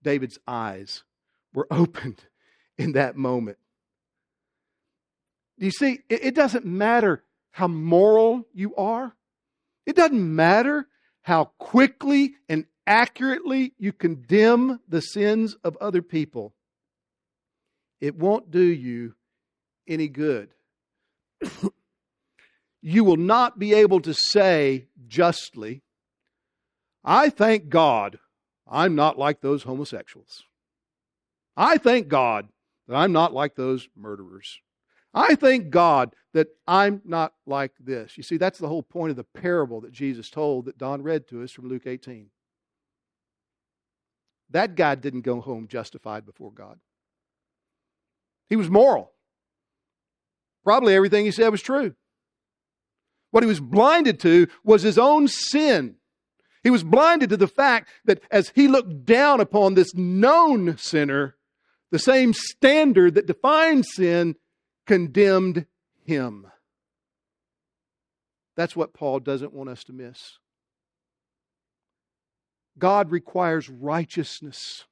[0.02, 1.04] David's eyes
[1.54, 2.24] were opened
[2.76, 3.60] in that moment.
[5.58, 9.16] You see, it doesn't matter how moral you are,
[9.86, 10.88] it doesn't matter
[11.22, 16.54] how quickly and accurately you condemn the sins of other people.
[18.00, 19.16] It won't do you
[19.88, 20.50] any good.
[22.82, 25.82] you will not be able to say justly,
[27.04, 28.20] I thank God
[28.68, 30.44] I'm not like those homosexuals.
[31.56, 32.50] I thank God
[32.88, 34.60] that I'm not like those murderers.
[35.16, 38.18] I thank God that I'm not like this.
[38.18, 41.30] You see, that's the whole point of the parable that Jesus told that Don read
[41.30, 42.28] to us from Luke 18.
[44.50, 46.80] That guy didn't go home justified before God.
[48.50, 49.12] He was moral.
[50.66, 51.96] Probably everything he said was true.
[53.32, 55.96] What he was blinded to was his own sin.
[56.62, 61.36] He was blinded to the fact that as he looked down upon this known sinner,
[61.92, 64.36] the same standard that defines sin
[64.86, 65.66] condemned
[66.04, 66.48] him.
[68.56, 70.38] That's what Paul doesn't want us to miss.
[72.78, 74.86] God requires righteousness.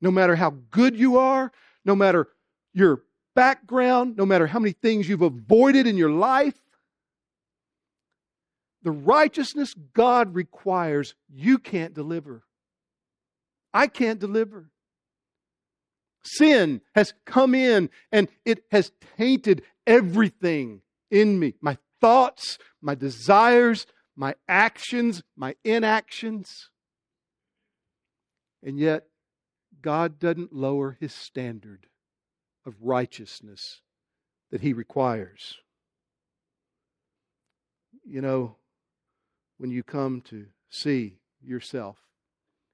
[0.00, 1.50] No matter how good you are,
[1.84, 2.28] no matter
[2.72, 3.02] your
[3.34, 6.58] background, no matter how many things you've avoided in your life,
[8.82, 12.42] the righteousness God requires, you can't deliver.
[13.72, 14.70] I can't deliver.
[16.24, 23.86] Sin has come in and it has tainted everything in me my thoughts, my desires,
[24.16, 26.70] my actions, my inactions.
[28.62, 29.06] And yet,
[29.82, 31.86] God doesn't lower his standard
[32.64, 33.82] of righteousness
[34.50, 35.58] that he requires.
[38.06, 38.56] You know,
[39.58, 41.96] when you come to see yourself,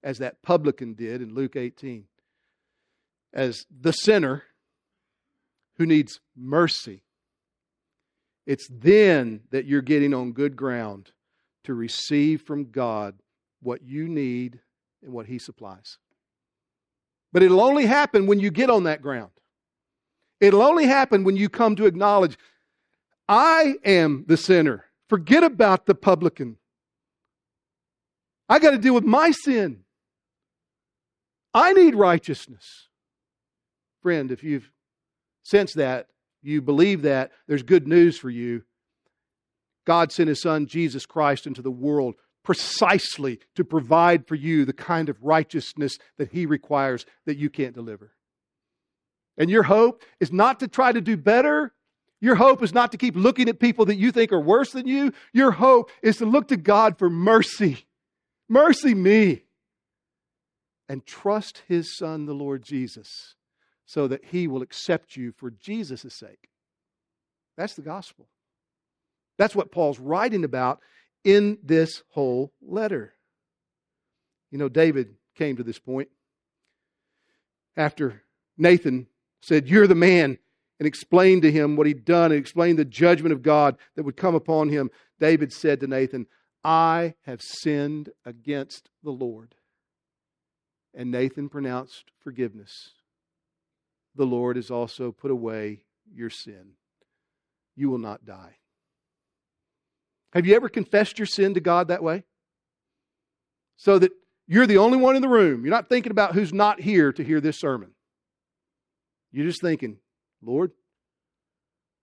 [0.02, 2.04] as that publican did in Luke 18,
[3.32, 4.42] as the sinner
[5.76, 7.02] who needs mercy,
[8.46, 11.12] it's then that you're getting on good ground
[11.64, 13.14] to receive from God
[13.62, 14.60] what you need
[15.02, 15.98] and what He supplies.
[17.32, 19.30] But it'll only happen when you get on that ground.
[20.40, 22.36] It'll only happen when you come to acknowledge,
[23.28, 24.86] I am the sinner.
[25.08, 26.56] Forget about the publican.
[28.48, 29.84] I got to deal with my sin.
[31.54, 32.88] I need righteousness.
[34.02, 34.70] Friend, if you've
[35.42, 36.08] sensed that,
[36.42, 38.62] you believe that, there's good news for you.
[39.86, 44.72] God sent His Son, Jesus Christ, into the world precisely to provide for you the
[44.72, 48.12] kind of righteousness that He requires that you can't deliver.
[49.36, 51.72] And your hope is not to try to do better.
[52.20, 54.86] Your hope is not to keep looking at people that you think are worse than
[54.86, 55.12] you.
[55.32, 57.86] Your hope is to look to God for mercy.
[58.48, 59.42] Mercy me.
[60.88, 63.36] And trust His Son, the Lord Jesus,
[63.90, 66.48] so that He will accept you for Jesus' sake.
[67.56, 68.28] That's the gospel.
[69.36, 70.78] That's what Paul's writing about
[71.24, 73.14] in this whole letter.
[74.52, 76.08] You know, David came to this point
[77.76, 78.22] after
[78.56, 79.08] Nathan
[79.42, 80.38] said, You're the man,
[80.78, 84.16] and explained to him what he'd done and explained the judgment of God that would
[84.16, 84.88] come upon him.
[85.18, 86.26] David said to Nathan,
[86.62, 89.56] I have sinned against the Lord.
[90.94, 92.90] And Nathan pronounced forgiveness.
[94.20, 95.80] The Lord has also put away
[96.14, 96.72] your sin.
[97.74, 98.58] You will not die.
[100.34, 102.24] Have you ever confessed your sin to God that way?
[103.78, 104.12] So that
[104.46, 105.64] you're the only one in the room.
[105.64, 107.92] You're not thinking about who's not here to hear this sermon.
[109.32, 109.96] You're just thinking,
[110.42, 110.72] Lord,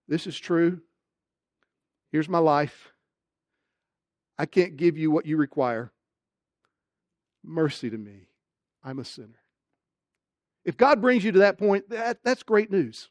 [0.08, 0.80] this is true.
[2.10, 2.90] Here's my life.
[4.36, 5.92] I can't give you what you require.
[7.44, 8.26] Mercy to me.
[8.82, 9.37] I'm a sinner.
[10.68, 13.08] If God brings you to that point, that, that's great news.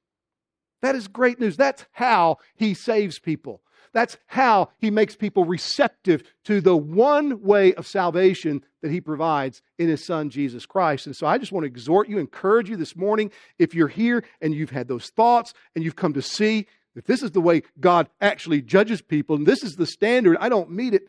[0.84, 1.58] That is great news.
[1.58, 3.62] That's how He saves people.
[3.93, 9.63] That's how he makes people receptive to the one way of salvation that he provides
[9.80, 11.08] in his son, Jesus Christ.
[11.08, 14.24] And so I just want to exhort you, encourage you this morning, if you're here
[14.39, 17.63] and you've had those thoughts and you've come to see if this is the way
[17.80, 21.04] God actually judges people and this is the standard, I don't meet it.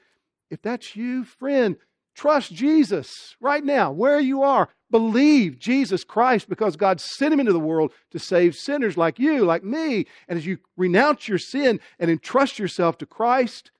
[0.51, 1.77] If that's you, friend,
[2.15, 4.69] trust Jesus right now, where you are.
[4.91, 9.45] Believe Jesus Christ because God sent him into the world to save sinners like you,
[9.45, 10.07] like me.
[10.29, 13.71] And as you renounce your sin and entrust yourself to Christ,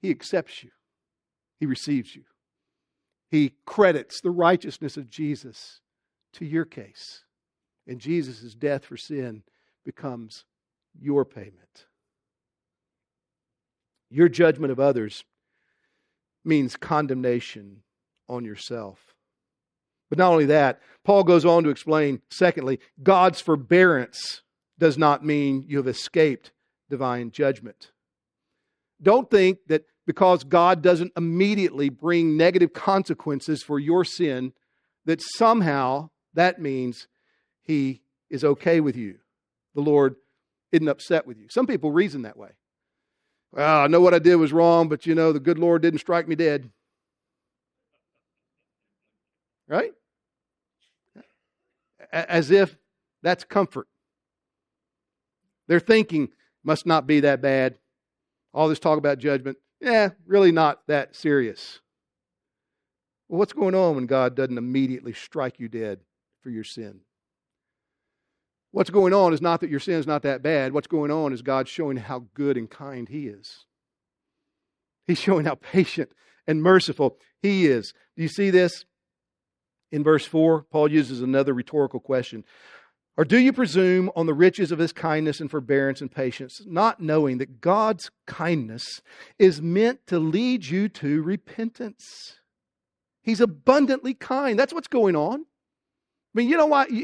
[0.00, 0.70] he accepts you,
[1.58, 2.22] he receives you.
[3.30, 5.80] He credits the righteousness of Jesus
[6.32, 7.24] to your case.
[7.86, 9.42] And Jesus' death for sin
[9.84, 10.44] becomes
[10.98, 11.86] your payment.
[14.10, 15.24] Your judgment of others
[16.44, 17.82] means condemnation
[18.28, 19.09] on yourself.
[20.10, 24.42] But not only that, Paul goes on to explain, secondly, God's forbearance
[24.78, 26.52] does not mean you have escaped
[26.90, 27.92] divine judgment.
[29.00, 34.52] Don't think that because God doesn't immediately bring negative consequences for your sin,
[35.04, 37.06] that somehow that means
[37.62, 39.18] he is okay with you.
[39.74, 40.16] The Lord
[40.72, 41.46] isn't upset with you.
[41.48, 42.50] Some people reason that way.
[43.52, 46.00] Well, I know what I did was wrong, but you know, the good Lord didn't
[46.00, 46.70] strike me dead.
[49.68, 49.92] Right?
[52.12, 52.76] As if
[53.22, 53.86] that's comfort.
[55.68, 56.30] Their thinking
[56.64, 57.78] must not be that bad.
[58.52, 61.80] All this talk about judgment, yeah, really not that serious.
[63.28, 66.00] Well, what's going on when God doesn't immediately strike you dead
[66.42, 67.00] for your sin?
[68.72, 70.72] What's going on is not that your sin is not that bad.
[70.72, 73.66] What's going on is God showing how good and kind He is.
[75.06, 76.12] He's showing how patient
[76.46, 77.92] and merciful He is.
[78.16, 78.84] Do you see this?
[79.92, 82.44] In verse 4, Paul uses another rhetorical question
[83.16, 87.00] Or do you presume on the riches of his kindness and forbearance and patience, not
[87.00, 89.02] knowing that God's kindness
[89.38, 92.36] is meant to lead you to repentance?
[93.22, 94.58] He's abundantly kind.
[94.58, 95.40] That's what's going on.
[95.40, 96.88] I mean, you know what?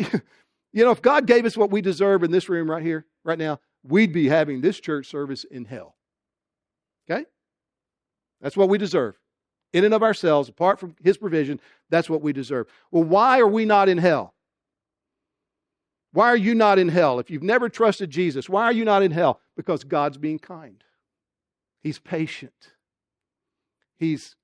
[0.76, 3.39] You know, if God gave us what we deserve in this room right here, right
[3.39, 5.97] now, we'd be having this church service in hell.
[7.09, 7.24] Okay?
[8.43, 9.14] That's what we deserve.
[9.77, 11.61] In and of ourselves, apart from His provision,
[11.91, 12.66] that's what we deserve.
[12.91, 14.33] Well, why are we not in hell?
[16.14, 17.18] Why are you not in hell?
[17.18, 19.39] If you've never trusted Jesus, why are you not in hell?
[19.55, 20.83] Because God's being kind.
[21.83, 22.72] He's patient.
[23.99, 24.35] He's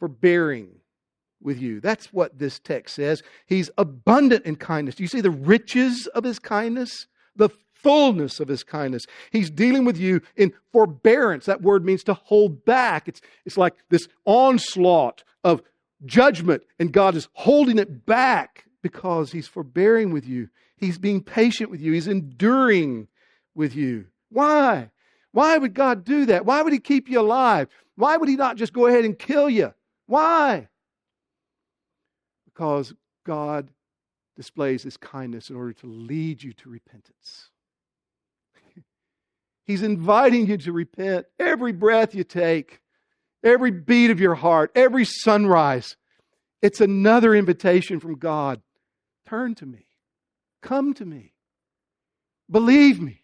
[0.00, 0.80] forbearing
[1.40, 1.78] with you.
[1.78, 3.22] That's what this text says.
[3.46, 4.96] He's abundant in kindness.
[4.96, 7.06] Do you see the riches of his kindness?
[7.36, 7.50] The
[7.82, 9.06] fullness of his kindness.
[9.30, 11.46] He's dealing with you in forbearance.
[11.46, 13.08] That word means to hold back.
[13.08, 15.62] It's, it's like this onslaught of
[16.04, 20.48] judgment, and God is holding it back because he's forbearing with you.
[20.76, 21.92] He's being patient with you.
[21.92, 23.08] He's enduring
[23.54, 24.06] with you.
[24.30, 24.90] Why?
[25.32, 26.46] Why would God do that?
[26.46, 27.68] Why would he keep you alive?
[27.96, 29.74] Why would he not just go ahead and kill you?
[30.06, 30.68] Why?
[32.46, 33.70] Because God
[34.36, 37.49] displays his kindness in order to lead you to repentance.
[39.70, 42.80] He's inviting you to repent every breath you take,
[43.44, 45.96] every beat of your heart, every sunrise.
[46.60, 48.62] It's another invitation from God.
[49.28, 49.86] Turn to me.
[50.60, 51.34] Come to me.
[52.50, 53.22] Believe me.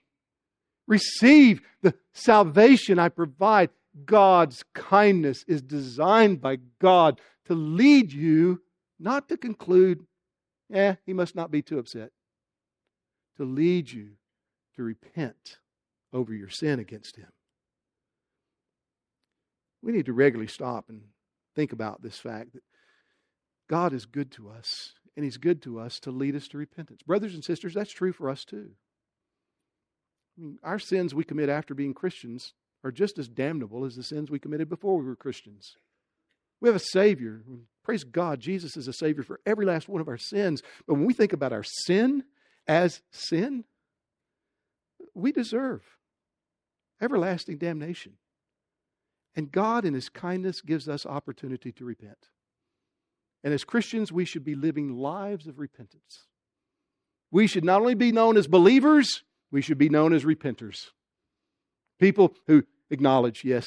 [0.86, 3.70] Receive the salvation I provide.
[4.04, 8.62] God's kindness is designed by God to lead you,
[9.00, 10.06] not to conclude,
[10.72, 12.12] eh, he must not be too upset,
[13.36, 14.10] to lead you
[14.76, 15.58] to repent
[16.12, 17.28] over your sin against Him.
[19.82, 21.02] We need to regularly stop and
[21.54, 22.62] think about this fact that
[23.68, 27.02] God is good to us, and He's good to us to lead us to repentance.
[27.02, 28.70] Brothers and sisters, that's true for us too.
[30.36, 32.52] I mean, our sins we commit after being Christians
[32.84, 35.76] are just as damnable as the sins we committed before we were Christians.
[36.60, 37.42] We have a Savior.
[37.82, 40.62] Praise God, Jesus is a Savior for every last one of our sins.
[40.86, 42.24] But when we think about our sin
[42.66, 43.64] as sin,
[45.14, 45.82] we deserve
[47.00, 48.12] everlasting damnation.
[49.34, 52.28] And God, in His kindness, gives us opportunity to repent.
[53.44, 56.26] And as Christians, we should be living lives of repentance.
[57.30, 60.76] We should not only be known as believers, we should be known as repenters.
[62.00, 63.66] People who acknowledge, yes,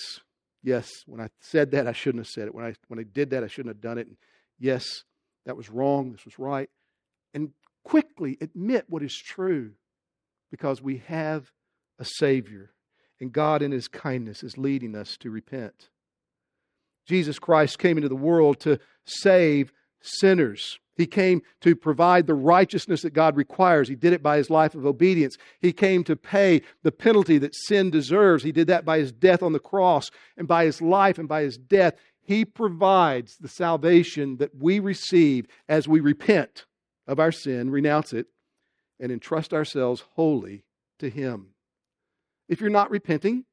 [0.63, 2.55] yes, when I said that, I shouldn't have said it.
[2.55, 4.07] When I, when I did that, I shouldn't have done it.
[4.07, 4.17] And
[4.59, 5.03] yes,
[5.45, 6.69] that was wrong, this was right.
[7.33, 7.51] And
[7.83, 9.71] quickly admit what is true
[10.51, 11.51] because we have
[11.99, 12.71] a Savior
[13.19, 15.89] and God, in His kindness, is leading us to repent.
[17.05, 20.79] Jesus Christ came into the world to save sinners.
[20.95, 23.87] He came to provide the righteousness that God requires.
[23.87, 25.37] He did it by his life of obedience.
[25.61, 28.43] He came to pay the penalty that sin deserves.
[28.43, 31.43] He did that by his death on the cross and by his life and by
[31.43, 31.95] his death.
[32.21, 36.65] He provides the salvation that we receive as we repent
[37.07, 38.27] of our sin, renounce it,
[38.99, 40.65] and entrust ourselves wholly
[40.99, 41.53] to him.
[42.49, 43.45] If you're not repenting,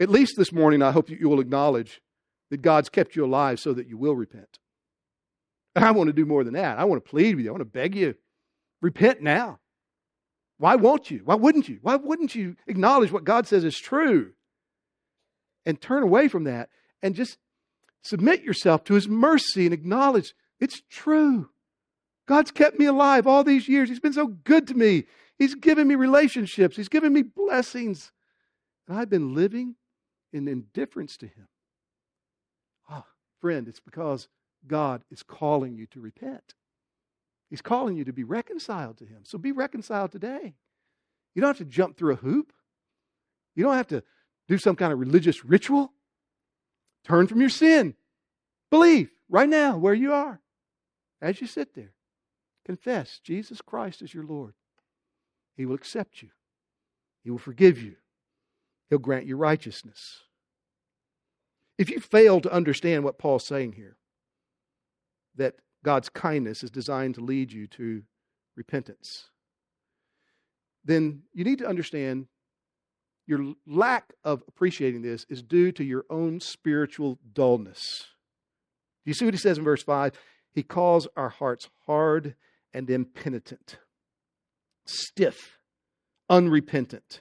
[0.00, 2.00] at least this morning, I hope you will acknowledge
[2.50, 4.58] that God's kept you alive so that you will repent.
[5.76, 6.78] And I want to do more than that.
[6.78, 7.50] I want to plead with you.
[7.50, 8.14] I want to beg you.
[8.80, 9.60] Repent now.
[10.58, 11.20] Why won't you?
[11.24, 11.78] Why wouldn't you?
[11.82, 14.32] Why wouldn't you acknowledge what God says is true
[15.66, 16.70] and turn away from that
[17.02, 17.38] and just
[18.02, 21.50] submit yourself to His mercy and acknowledge it's true?
[22.26, 23.88] God's kept me alive all these years.
[23.88, 25.04] He's been so good to me.
[25.38, 28.12] He's given me relationships, He's given me blessings.
[28.88, 29.76] And I've been living
[30.32, 31.48] in indifference to Him.
[32.88, 33.06] Ah,
[33.40, 34.28] friend, it's because
[34.66, 36.54] God is calling you to repent.
[37.50, 39.20] He's calling you to be reconciled to Him.
[39.24, 40.54] So be reconciled today.
[41.34, 42.52] You don't have to jump through a hoop.
[43.54, 44.02] You don't have to
[44.48, 45.92] do some kind of religious ritual.
[47.04, 47.94] Turn from your sin.
[48.70, 50.40] Believe right now where you are
[51.20, 51.92] as you sit there.
[52.64, 54.54] Confess Jesus Christ is your Lord.
[55.56, 56.30] He will accept you,
[57.22, 57.96] He will forgive you,
[58.90, 60.20] He'll grant you righteousness.
[61.76, 63.96] If you fail to understand what Paul's saying here,
[65.36, 68.02] that God's kindness is designed to lead you to
[68.56, 69.30] repentance,
[70.84, 72.26] then you need to understand
[73.26, 78.06] your lack of appreciating this is due to your own spiritual dullness.
[79.04, 80.12] Do you see what he says in verse 5?
[80.52, 82.34] He calls our hearts hard
[82.72, 83.78] and impenitent
[84.86, 85.58] stiff,
[86.28, 87.20] unrepentant.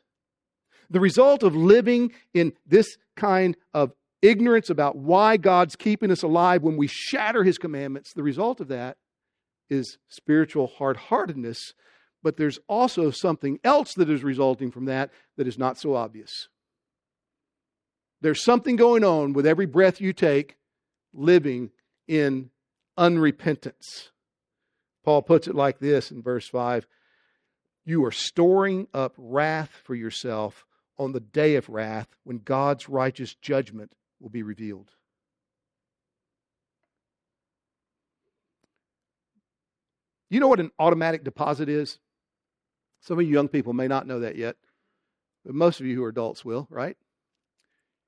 [0.90, 6.64] The result of living in this kind of ignorance about why God's keeping us alive
[6.64, 8.98] when we shatter his commandments, the result of that
[9.70, 11.74] is spiritual hard heartedness,
[12.22, 16.48] but there's also something else that is resulting from that that is not so obvious.
[18.22, 20.56] There's something going on with every breath you take
[21.14, 21.72] living
[22.08, 22.50] in
[22.98, 24.10] unrepentance.
[25.04, 26.88] Paul puts it like this in verse 5
[27.86, 30.66] You are storing up wrath for yourself
[30.98, 34.92] on the day of wrath when God's righteous judgment will be revealed.
[40.30, 42.00] You know what an automatic deposit is?
[43.02, 44.56] Some of you young people may not know that yet,
[45.46, 46.98] but most of you who are adults will, right?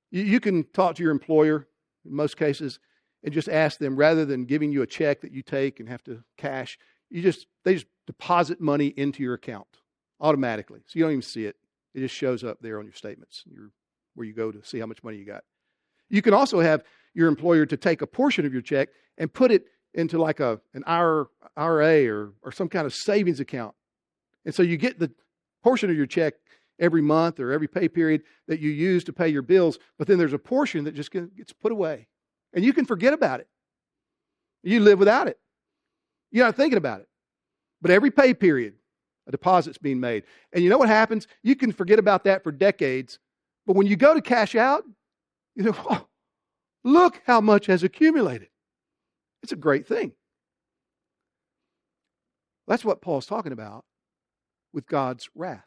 [0.09, 1.67] You, can talk to your employer
[2.05, 2.80] in most cases
[3.23, 6.03] and just ask them rather than giving you a check that you take and have
[6.05, 6.80] to cash,
[7.10, 9.68] you just they just deposit money into your account
[10.20, 10.82] automatically.
[10.86, 11.56] So you don't even see it.
[11.93, 13.72] It just shows up there on your statements, your,
[14.16, 15.43] where you go to see how much money you got.
[16.10, 16.84] You can also have
[17.14, 20.60] your employer to take a portion of your check and put it into like a
[20.74, 23.76] an IRA or or some kind of savings account.
[24.45, 25.12] And so you get the
[25.64, 26.36] portion of your check
[26.80, 30.18] every month or every pay period that you use to pay your bills, but then
[30.18, 32.08] there's a portion that just gets put away.
[32.53, 33.47] And you can forget about it.
[34.64, 35.39] You live without it.
[36.36, 37.07] You're not thinking about it.
[37.81, 38.73] But every pay period,
[39.25, 40.23] a deposit's being made.
[40.51, 41.27] And you know what happens?
[41.43, 43.19] You can forget about that for decades.
[43.65, 44.83] But when you go to cash out,
[45.55, 46.05] you know, oh,
[46.83, 48.49] look how much has accumulated.
[49.43, 50.11] It's a great thing.
[52.67, 53.86] That's what Paul's talking about
[54.73, 55.63] with God's wrath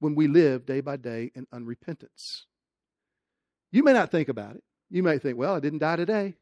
[0.00, 2.42] when we live day by day in unrepentance.
[3.70, 4.64] You may not think about it.
[4.90, 6.34] You may think, well, I didn't die today.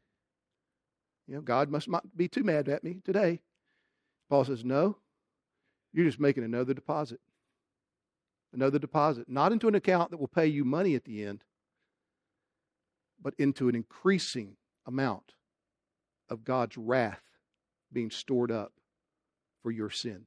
[1.27, 3.39] You know, God must not be too mad at me today.
[4.29, 4.97] Paul says, no,
[5.93, 7.19] you're just making another deposit.
[8.53, 11.43] Another deposit, not into an account that will pay you money at the end,
[13.19, 15.33] but into an increasing amount
[16.29, 17.21] of God's wrath
[17.91, 18.73] being stored up
[19.63, 20.25] for your sin.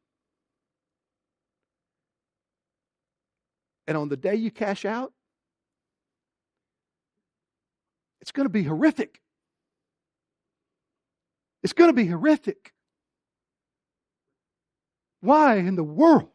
[3.87, 5.13] And on the day you cash out,
[8.21, 9.21] it's going to be horrific.
[11.67, 12.75] It's going to be horrific.
[15.21, 16.29] Why in the world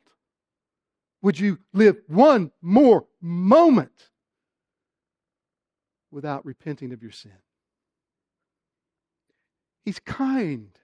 [1.21, 4.09] would you live one more moment
[6.11, 7.31] without repenting of your sin?
[9.85, 10.77] He's kind.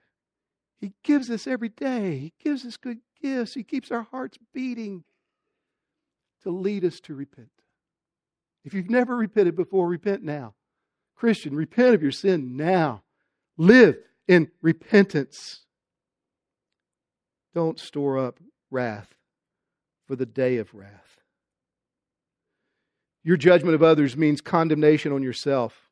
[0.80, 2.16] He gives us every day.
[2.16, 3.52] He gives us good gifts.
[3.52, 5.04] He keeps our hearts beating
[6.44, 7.50] to lead us to repent.
[8.64, 10.54] If you've never repented before, repent now.
[11.16, 13.02] Christian, repent of your sin now.
[13.58, 13.98] Live
[14.28, 15.62] in repentance.
[17.54, 18.38] Don't store up
[18.70, 19.14] wrath
[20.06, 21.18] for the day of wrath.
[23.24, 25.88] Your judgment of others means condemnation on yourself.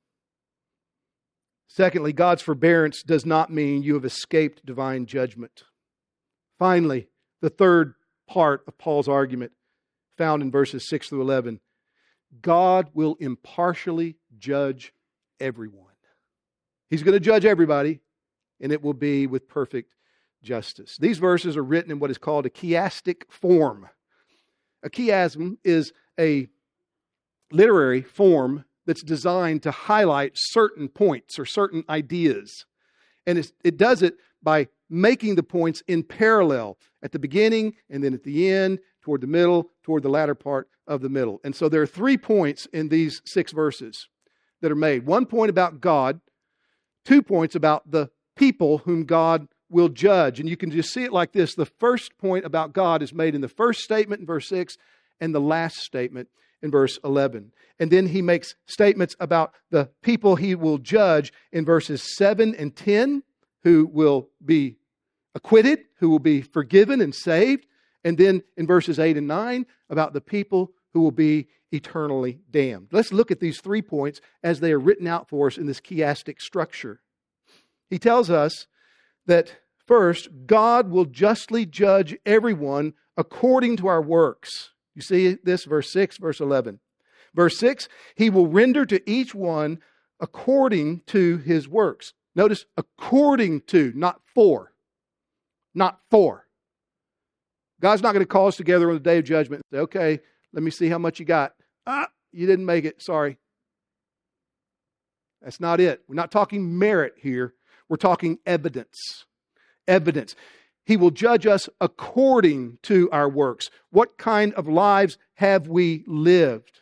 [1.69, 5.65] Secondly, God's forbearance does not mean you have escaped divine judgment.
[6.59, 7.09] Finally,
[7.43, 7.95] the third
[8.29, 9.53] part of Paul's argument,
[10.17, 11.61] found in verses 6 through 11
[12.41, 14.93] God will impartially judge
[15.39, 15.85] everyone.
[16.91, 18.01] He's going to judge everybody,
[18.61, 19.95] and it will be with perfect
[20.43, 20.97] justice.
[20.99, 23.89] These verses are written in what is called a chiastic form.
[24.83, 26.49] A chiasm is a
[27.51, 32.67] literary form that's designed to highlight certain points or certain ideas.
[33.27, 38.15] And it does it by making the points in parallel at the beginning and then
[38.15, 41.41] at the end, toward the middle, toward the latter part of the middle.
[41.45, 44.09] And so there are three points in these six verses
[44.61, 46.21] that are made one point about God,
[47.05, 50.39] two points about the people whom God will judge.
[50.39, 53.35] And you can just see it like this the first point about God is made
[53.35, 54.77] in the first statement in verse 6
[55.21, 56.29] and the last statement
[56.63, 57.53] in verse 11.
[57.79, 62.75] And then he makes statements about the people he will judge in verses 7 and
[62.75, 63.23] 10
[63.65, 64.77] who will be
[65.35, 67.67] acquitted, who will be forgiven and saved.
[68.05, 72.89] And then in verses 8 and 9 about the people who will be eternally damned.
[72.93, 75.81] Let's look at these three points as they are written out for us in this
[75.81, 77.01] chiastic structure.
[77.89, 78.67] He tells us
[79.27, 79.57] that
[79.87, 84.71] first, God will justly judge everyone according to our works.
[84.95, 86.81] You see this, verse 6, verse 11.
[87.35, 89.79] Verse 6, he will render to each one
[90.21, 92.15] according to his works.
[92.35, 94.73] Notice, according to, not for.
[95.75, 96.47] Not for.
[97.81, 100.21] God's not going to call us together on the day of judgment and say, okay,
[100.53, 101.53] let me see how much you got.
[101.87, 103.03] Ah, you didn't make it.
[103.03, 103.37] Sorry.
[105.43, 106.03] That's not it.
[106.09, 107.55] We're not talking merit here.
[107.89, 109.25] We're talking evidence.
[109.87, 110.35] Evidence.
[110.85, 113.71] He will judge us according to our works.
[113.91, 116.81] What kind of lives have we lived?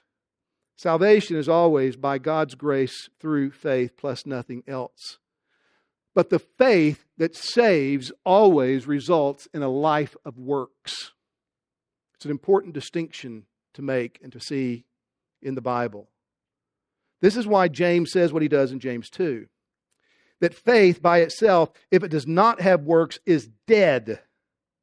[0.76, 5.18] Salvation is always by God's grace through faith plus nothing else.
[6.14, 11.12] But the faith that saves always results in a life of works.
[12.14, 14.84] It's an important distinction to make and to see
[15.42, 16.08] in the Bible.
[17.20, 19.46] This is why James says what he does in James 2
[20.44, 24.08] that faith by itself, if it does not have works, is dead.
[24.08, 24.18] And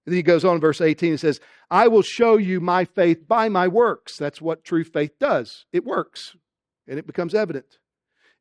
[0.07, 1.39] then he goes on in verse 18 and says,
[1.69, 4.17] I will show you my faith by my works.
[4.17, 5.65] That's what true faith does.
[5.71, 6.35] It works,
[6.87, 7.77] and it becomes evident.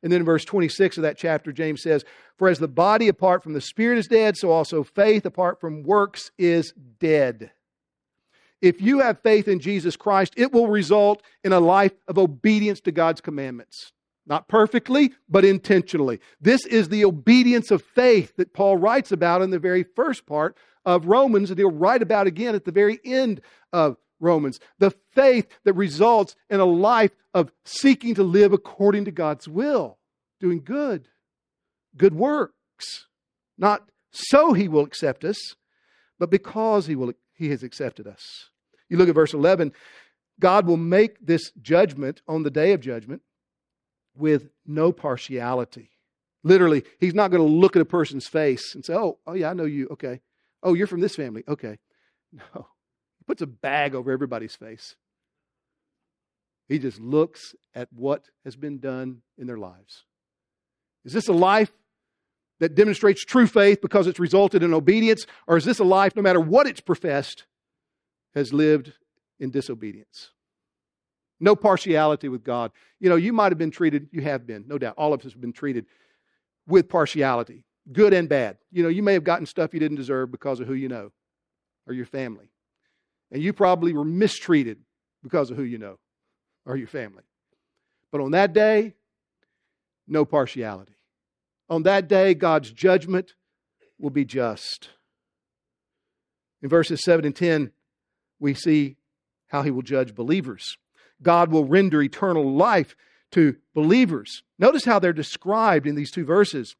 [0.01, 2.03] And then in verse 26 of that chapter, James says,
[2.39, 5.83] For as the body apart from the spirit is dead, so also faith apart from
[5.83, 7.51] works is dead.
[8.63, 12.81] If you have faith in Jesus Christ, it will result in a life of obedience
[12.81, 13.93] to God's commandments.
[14.25, 16.19] Not perfectly, but intentionally.
[16.39, 20.57] This is the obedience of faith that Paul writes about in the very first part
[20.85, 23.41] of Romans, and he'll write about again at the very end
[23.73, 24.59] of Romans.
[24.77, 29.97] The faith that results in a life of seeking to live according to God's will,
[30.39, 31.07] doing good,
[31.97, 33.07] good works.
[33.57, 35.55] Not so he will accept us,
[36.19, 38.49] but because he, will, he has accepted us.
[38.89, 39.71] You look at verse 11,
[40.39, 43.21] God will make this judgment on the day of judgment
[44.21, 45.89] with no partiality.
[46.43, 49.49] Literally, he's not going to look at a person's face and say, Oh, oh yeah,
[49.49, 49.87] I know you.
[49.91, 50.21] Okay.
[50.63, 51.43] Oh, you're from this family.
[51.47, 51.77] Okay.
[52.33, 52.67] No.
[53.19, 54.95] He puts a bag over everybody's face.
[56.69, 60.05] He just looks at what has been done in their lives.
[61.03, 61.73] Is this a life
[62.61, 65.25] that demonstrates true faith because it's resulted in obedience?
[65.45, 67.45] Or is this a life, no matter what it's professed,
[68.33, 68.93] has lived
[69.41, 70.29] in disobedience?
[71.41, 72.71] No partiality with God.
[72.99, 74.93] You know, you might have been treated, you have been, no doubt.
[74.95, 75.87] All of us have been treated
[76.67, 78.57] with partiality, good and bad.
[78.71, 81.11] You know, you may have gotten stuff you didn't deserve because of who you know
[81.87, 82.51] or your family.
[83.31, 84.77] And you probably were mistreated
[85.23, 85.97] because of who you know
[86.65, 87.23] or your family.
[88.11, 88.93] But on that day,
[90.07, 90.93] no partiality.
[91.69, 93.33] On that day, God's judgment
[93.97, 94.89] will be just.
[96.61, 97.71] In verses 7 and 10,
[98.39, 98.97] we see
[99.47, 100.77] how he will judge believers.
[101.21, 102.95] God will render eternal life
[103.31, 104.43] to believers.
[104.59, 106.75] Notice how they're described in these two verses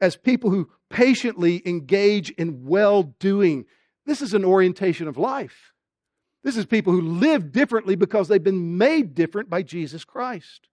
[0.00, 3.64] as people who patiently engage in well doing.
[4.06, 5.72] This is an orientation of life.
[6.42, 10.68] This is people who live differently because they've been made different by Jesus Christ.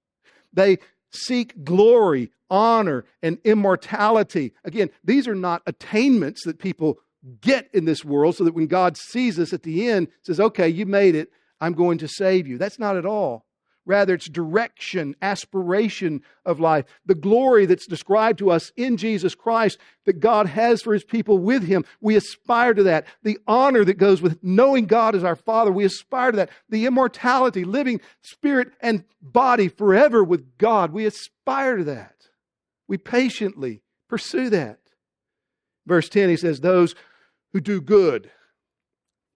[0.51, 0.80] They
[1.12, 4.53] seek glory, honor, and immortality.
[4.66, 6.99] Again, these are not attainments that people
[7.39, 10.68] get in this world so that when God sees us at the end, says, okay,
[10.68, 11.32] you made it,
[11.62, 12.57] I'm going to save you.
[12.57, 13.45] That's not at all.
[13.86, 19.80] Rather, it's direction, aspiration of life, the glory that's described to us in Jesus Christ
[20.05, 21.84] that God has for his people with him.
[21.99, 23.07] We aspire to that.
[23.24, 26.51] The honor that goes with knowing God as our Father, we aspire to that.
[26.70, 32.28] The immortality, living spirit and body forever with God, we aspire to that.
[32.88, 34.80] We patiently pursue that.
[35.88, 36.93] Verse 10, he says, Those
[37.51, 38.30] who do good,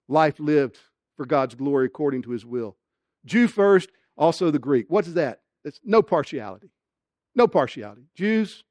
[0.07, 0.77] life lived
[1.15, 2.75] for God's glory according to his will.
[3.25, 4.85] Jew first, also the Greek.
[4.89, 5.41] What is that?
[5.63, 6.69] It's no partiality.
[7.35, 8.03] No partiality.
[8.15, 8.63] Jews,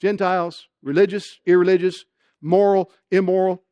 [0.00, 2.04] Gentiles, religious, irreligious,
[2.40, 3.62] moral, immoral,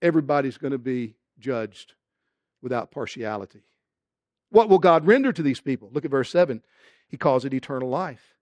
[0.00, 1.94] everybody's going to be judged
[2.60, 3.62] without partiality.
[4.50, 5.90] What will God render to these people?
[5.92, 6.62] Look at verse 7.
[7.08, 8.34] He calls it eternal life.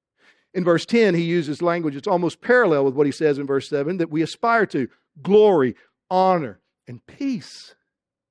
[0.53, 3.69] In verse 10, he uses language that's almost parallel with what he says in verse
[3.69, 4.89] 7 that we aspire to
[5.23, 5.77] glory,
[6.11, 7.75] honor, and peace.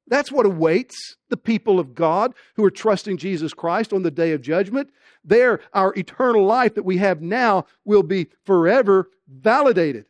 [0.09, 4.33] That's what awaits the people of God who are trusting Jesus Christ on the day
[4.33, 4.89] of judgment.
[5.23, 10.05] There, our eternal life that we have now will be forever validated.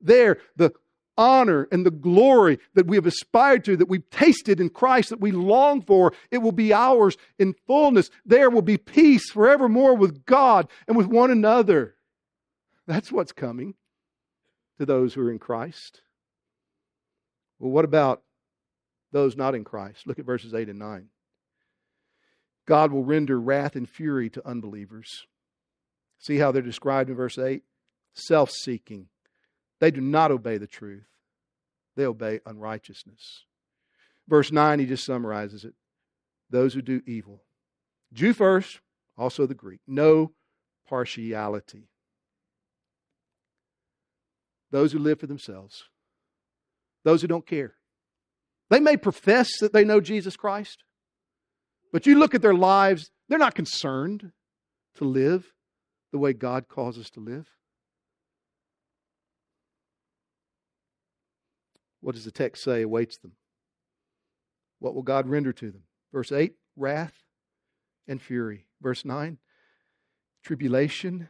[0.00, 0.72] There, the
[1.18, 5.20] honor and the glory that we have aspired to, that we've tasted in Christ, that
[5.20, 8.10] we long for, it will be ours in fullness.
[8.24, 11.96] There will be peace forevermore with God and with one another.
[12.86, 13.74] That's what's coming
[14.78, 16.00] to those who are in Christ.
[17.58, 18.22] Well, what about
[19.12, 20.06] those not in Christ.
[20.06, 21.08] Look at verses 8 and 9.
[22.66, 25.26] God will render wrath and fury to unbelievers.
[26.18, 27.62] See how they're described in verse 8?
[28.14, 29.08] Self seeking.
[29.80, 31.08] They do not obey the truth,
[31.96, 33.44] they obey unrighteousness.
[34.28, 35.74] Verse 9, he just summarizes it
[36.52, 37.42] those who do evil.
[38.12, 38.80] Jew first,
[39.18, 39.80] also the Greek.
[39.86, 40.32] No
[40.86, 41.88] partiality.
[44.70, 45.84] Those who live for themselves,
[47.04, 47.74] those who don't care.
[48.72, 50.82] They may profess that they know Jesus Christ,
[51.92, 54.32] but you look at their lives, they're not concerned
[54.94, 55.52] to live
[56.10, 57.46] the way God calls us to live.
[62.00, 63.32] What does the text say awaits them?
[64.78, 65.82] What will God render to them?
[66.10, 67.12] Verse 8 wrath
[68.08, 68.64] and fury.
[68.80, 69.36] Verse 9
[70.42, 71.28] tribulation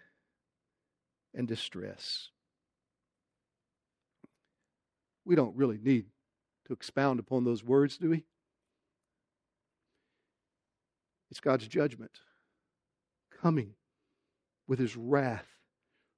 [1.34, 2.28] and distress.
[5.24, 6.04] We don't really need
[6.66, 8.24] to expound upon those words, do we?
[11.30, 12.20] It's God's judgment
[13.40, 13.74] coming
[14.68, 15.46] with his wrath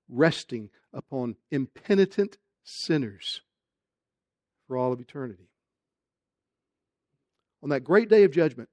[0.08, 3.40] resting upon impenitent sinners
[4.66, 5.48] for all of eternity.
[7.62, 8.68] On that great day of judgment,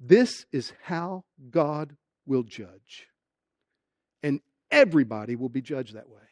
[0.00, 1.96] this is how God
[2.26, 3.06] will judge.
[4.22, 4.40] And
[4.70, 6.22] everybody will be judged that way.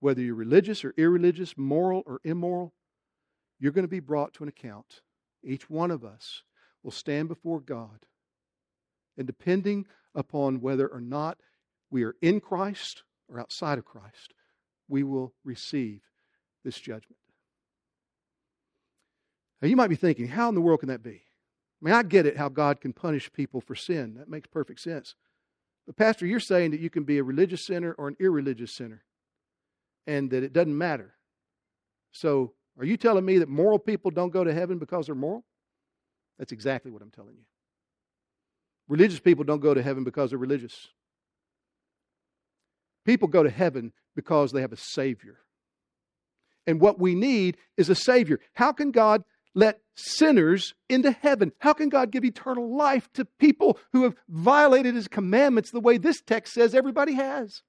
[0.00, 2.72] Whether you're religious or irreligious, moral or immoral,
[3.64, 5.00] you're going to be brought to an account.
[5.42, 6.42] Each one of us
[6.82, 8.04] will stand before God.
[9.16, 11.38] And depending upon whether or not
[11.90, 14.34] we are in Christ or outside of Christ,
[14.86, 16.02] we will receive
[16.62, 17.16] this judgment.
[19.62, 21.22] Now, you might be thinking, how in the world can that be?
[21.22, 24.16] I mean, I get it how God can punish people for sin.
[24.18, 25.14] That makes perfect sense.
[25.86, 29.04] But, Pastor, you're saying that you can be a religious sinner or an irreligious sinner
[30.06, 31.14] and that it doesn't matter.
[32.12, 35.44] So, are you telling me that moral people don't go to heaven because they're moral?
[36.38, 37.44] That's exactly what I'm telling you.
[38.88, 40.88] Religious people don't go to heaven because they're religious.
[43.04, 45.38] People go to heaven because they have a Savior.
[46.66, 48.40] And what we need is a Savior.
[48.54, 51.52] How can God let sinners into heaven?
[51.58, 55.98] How can God give eternal life to people who have violated His commandments the way
[55.98, 57.62] this text says everybody has?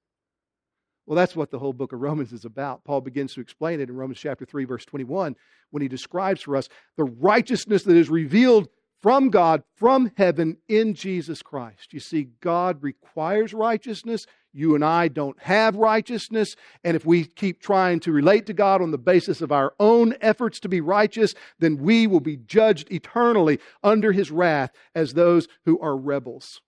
[1.06, 2.84] Well, that's what the whole book of Romans is about.
[2.84, 5.36] Paul begins to explain it in Romans chapter 3, verse 21,
[5.70, 8.68] when he describes for us the righteousness that is revealed
[9.00, 11.92] from God, from heaven in Jesus Christ.
[11.92, 14.26] You see, God requires righteousness.
[14.52, 16.56] You and I don't have righteousness.
[16.82, 20.14] And if we keep trying to relate to God on the basis of our own
[20.20, 25.46] efforts to be righteous, then we will be judged eternally under his wrath as those
[25.66, 26.62] who are rebels.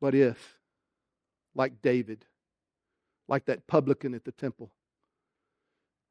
[0.00, 0.58] But if,
[1.54, 2.24] like David,
[3.28, 4.70] like that publican at the temple,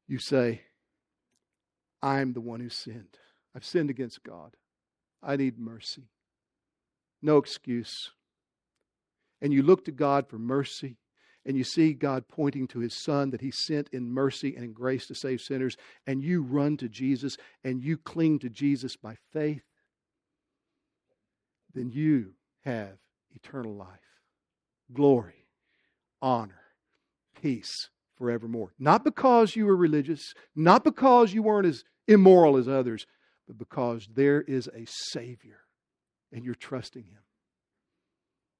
[0.08, 0.62] you say,
[2.02, 3.18] I'm the one who sinned.
[3.54, 4.56] I've sinned against God.
[5.22, 6.08] I need mercy.
[7.20, 8.10] No excuse
[9.42, 10.96] and you look to God for mercy,
[11.44, 14.72] and you see God pointing to his Son that he sent in mercy and in
[14.72, 15.76] grace to save sinners,
[16.06, 19.64] and you run to Jesus and you cling to Jesus by faith,
[21.74, 22.34] then you
[22.64, 22.98] have
[23.34, 23.88] eternal life,
[24.92, 25.46] glory,
[26.20, 26.60] honor,
[27.40, 28.72] peace forevermore.
[28.78, 33.06] Not because you were religious, not because you weren't as immoral as others,
[33.46, 35.60] but because there is a Savior
[36.32, 37.18] and you're trusting Him.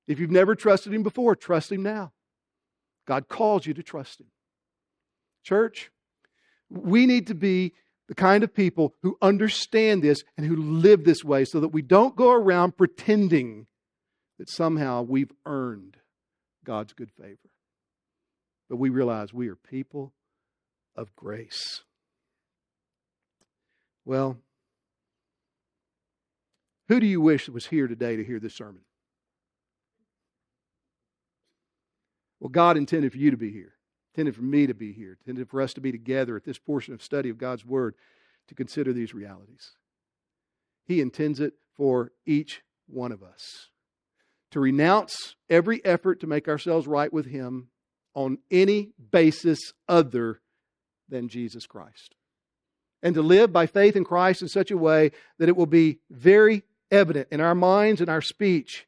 [0.07, 2.13] If you've never trusted Him before, trust Him now.
[3.07, 4.29] God calls you to trust Him.
[5.45, 5.91] Church,
[6.69, 7.73] we need to be
[8.09, 11.83] the kind of people who understand this and who live this way so that we
[11.83, 13.67] don't go around pretending
[14.39, 15.97] that somehow we've earned
[16.65, 17.51] God's good favor.
[18.69, 20.13] But we realize we are people
[20.97, 21.83] of grace.
[24.05, 24.39] Well,
[26.89, 28.83] who do you wish was here today to hear this sermon?
[32.41, 33.75] Well, God intended for you to be here,
[34.13, 36.93] intended for me to be here, intended for us to be together at this portion
[36.93, 37.95] of study of God's Word
[38.49, 39.73] to consider these realities.
[40.85, 43.69] He intends it for each one of us
[44.53, 47.69] to renounce every effort to make ourselves right with Him
[48.15, 50.41] on any basis other
[51.09, 52.15] than Jesus Christ.
[53.03, 55.99] And to live by faith in Christ in such a way that it will be
[56.11, 58.87] very evident in our minds and our speech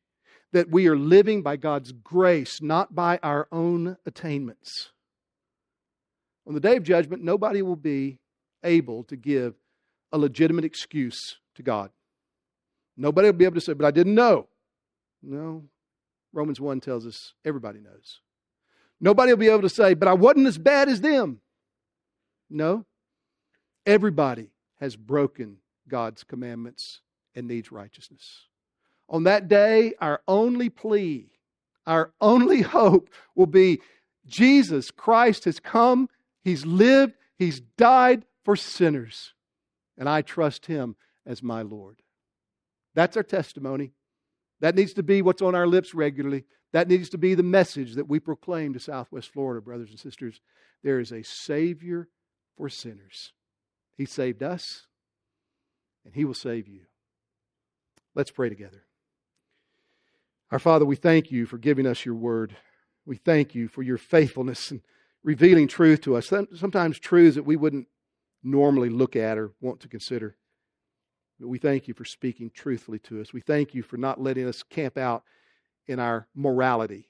[0.53, 4.91] that we are living by God's grace, not by our own attainments.
[6.47, 8.19] On the day of judgment, nobody will be
[8.63, 9.55] able to give
[10.13, 11.91] a legitimate excuse to God.
[12.97, 14.47] Nobody will be able to say, but I didn't know.
[15.25, 15.65] No.
[16.33, 18.21] Romans 1 tells us everybody knows.
[19.01, 21.41] Nobody will be able to say, but I wasn't as bad as them.
[22.51, 22.85] No.
[23.87, 24.51] Everybody
[24.81, 25.59] has broken
[25.89, 27.01] God's commandments
[27.35, 28.47] and needs righteousness.
[29.09, 31.29] On that day, our only plea,
[31.87, 33.81] our only hope will be
[34.27, 36.09] Jesus Christ has come,
[36.43, 39.35] He's lived, He's died for sinners,
[39.99, 40.97] and I trust Him
[41.27, 42.01] as my Lord.
[42.95, 43.93] That's our testimony.
[44.65, 46.45] That needs to be what's on our lips regularly.
[46.73, 50.41] That needs to be the message that we proclaim to Southwest Florida, brothers and sisters.
[50.83, 52.09] There is a Savior
[52.57, 53.35] for sinners.
[53.99, 54.87] He saved us,
[56.07, 56.81] and He will save you.
[58.15, 58.87] Let's pray together.
[60.51, 62.57] Our Father, we thank you for giving us your word.
[63.05, 64.81] We thank you for your faithfulness and
[65.23, 66.33] revealing truth to us.
[66.55, 67.89] Sometimes truths that we wouldn't
[68.43, 70.37] normally look at or want to consider.
[71.41, 73.33] But we thank you for speaking truthfully to us.
[73.33, 75.25] We thank you for not letting us camp out
[75.87, 77.09] in our morality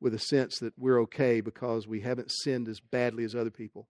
[0.00, 3.88] with a sense that we're okay because we haven't sinned as badly as other people.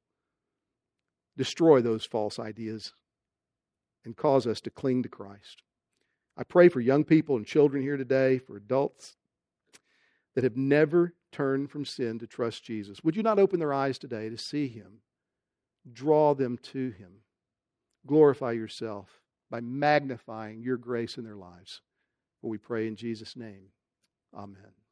[1.37, 2.93] destroy those false ideas
[4.05, 5.63] and cause us to cling to Christ.
[6.37, 9.17] I pray for young people and children here today, for adults
[10.35, 13.03] that have never turned from sin to trust Jesus.
[13.03, 15.01] Would you not open their eyes today to see Him?
[15.93, 17.23] Draw them to Him.
[18.07, 19.21] Glorify yourself
[19.55, 21.81] by magnifying your grace in their lives.
[22.43, 23.69] We pray in Jesus' name.
[24.37, 24.84] Amen.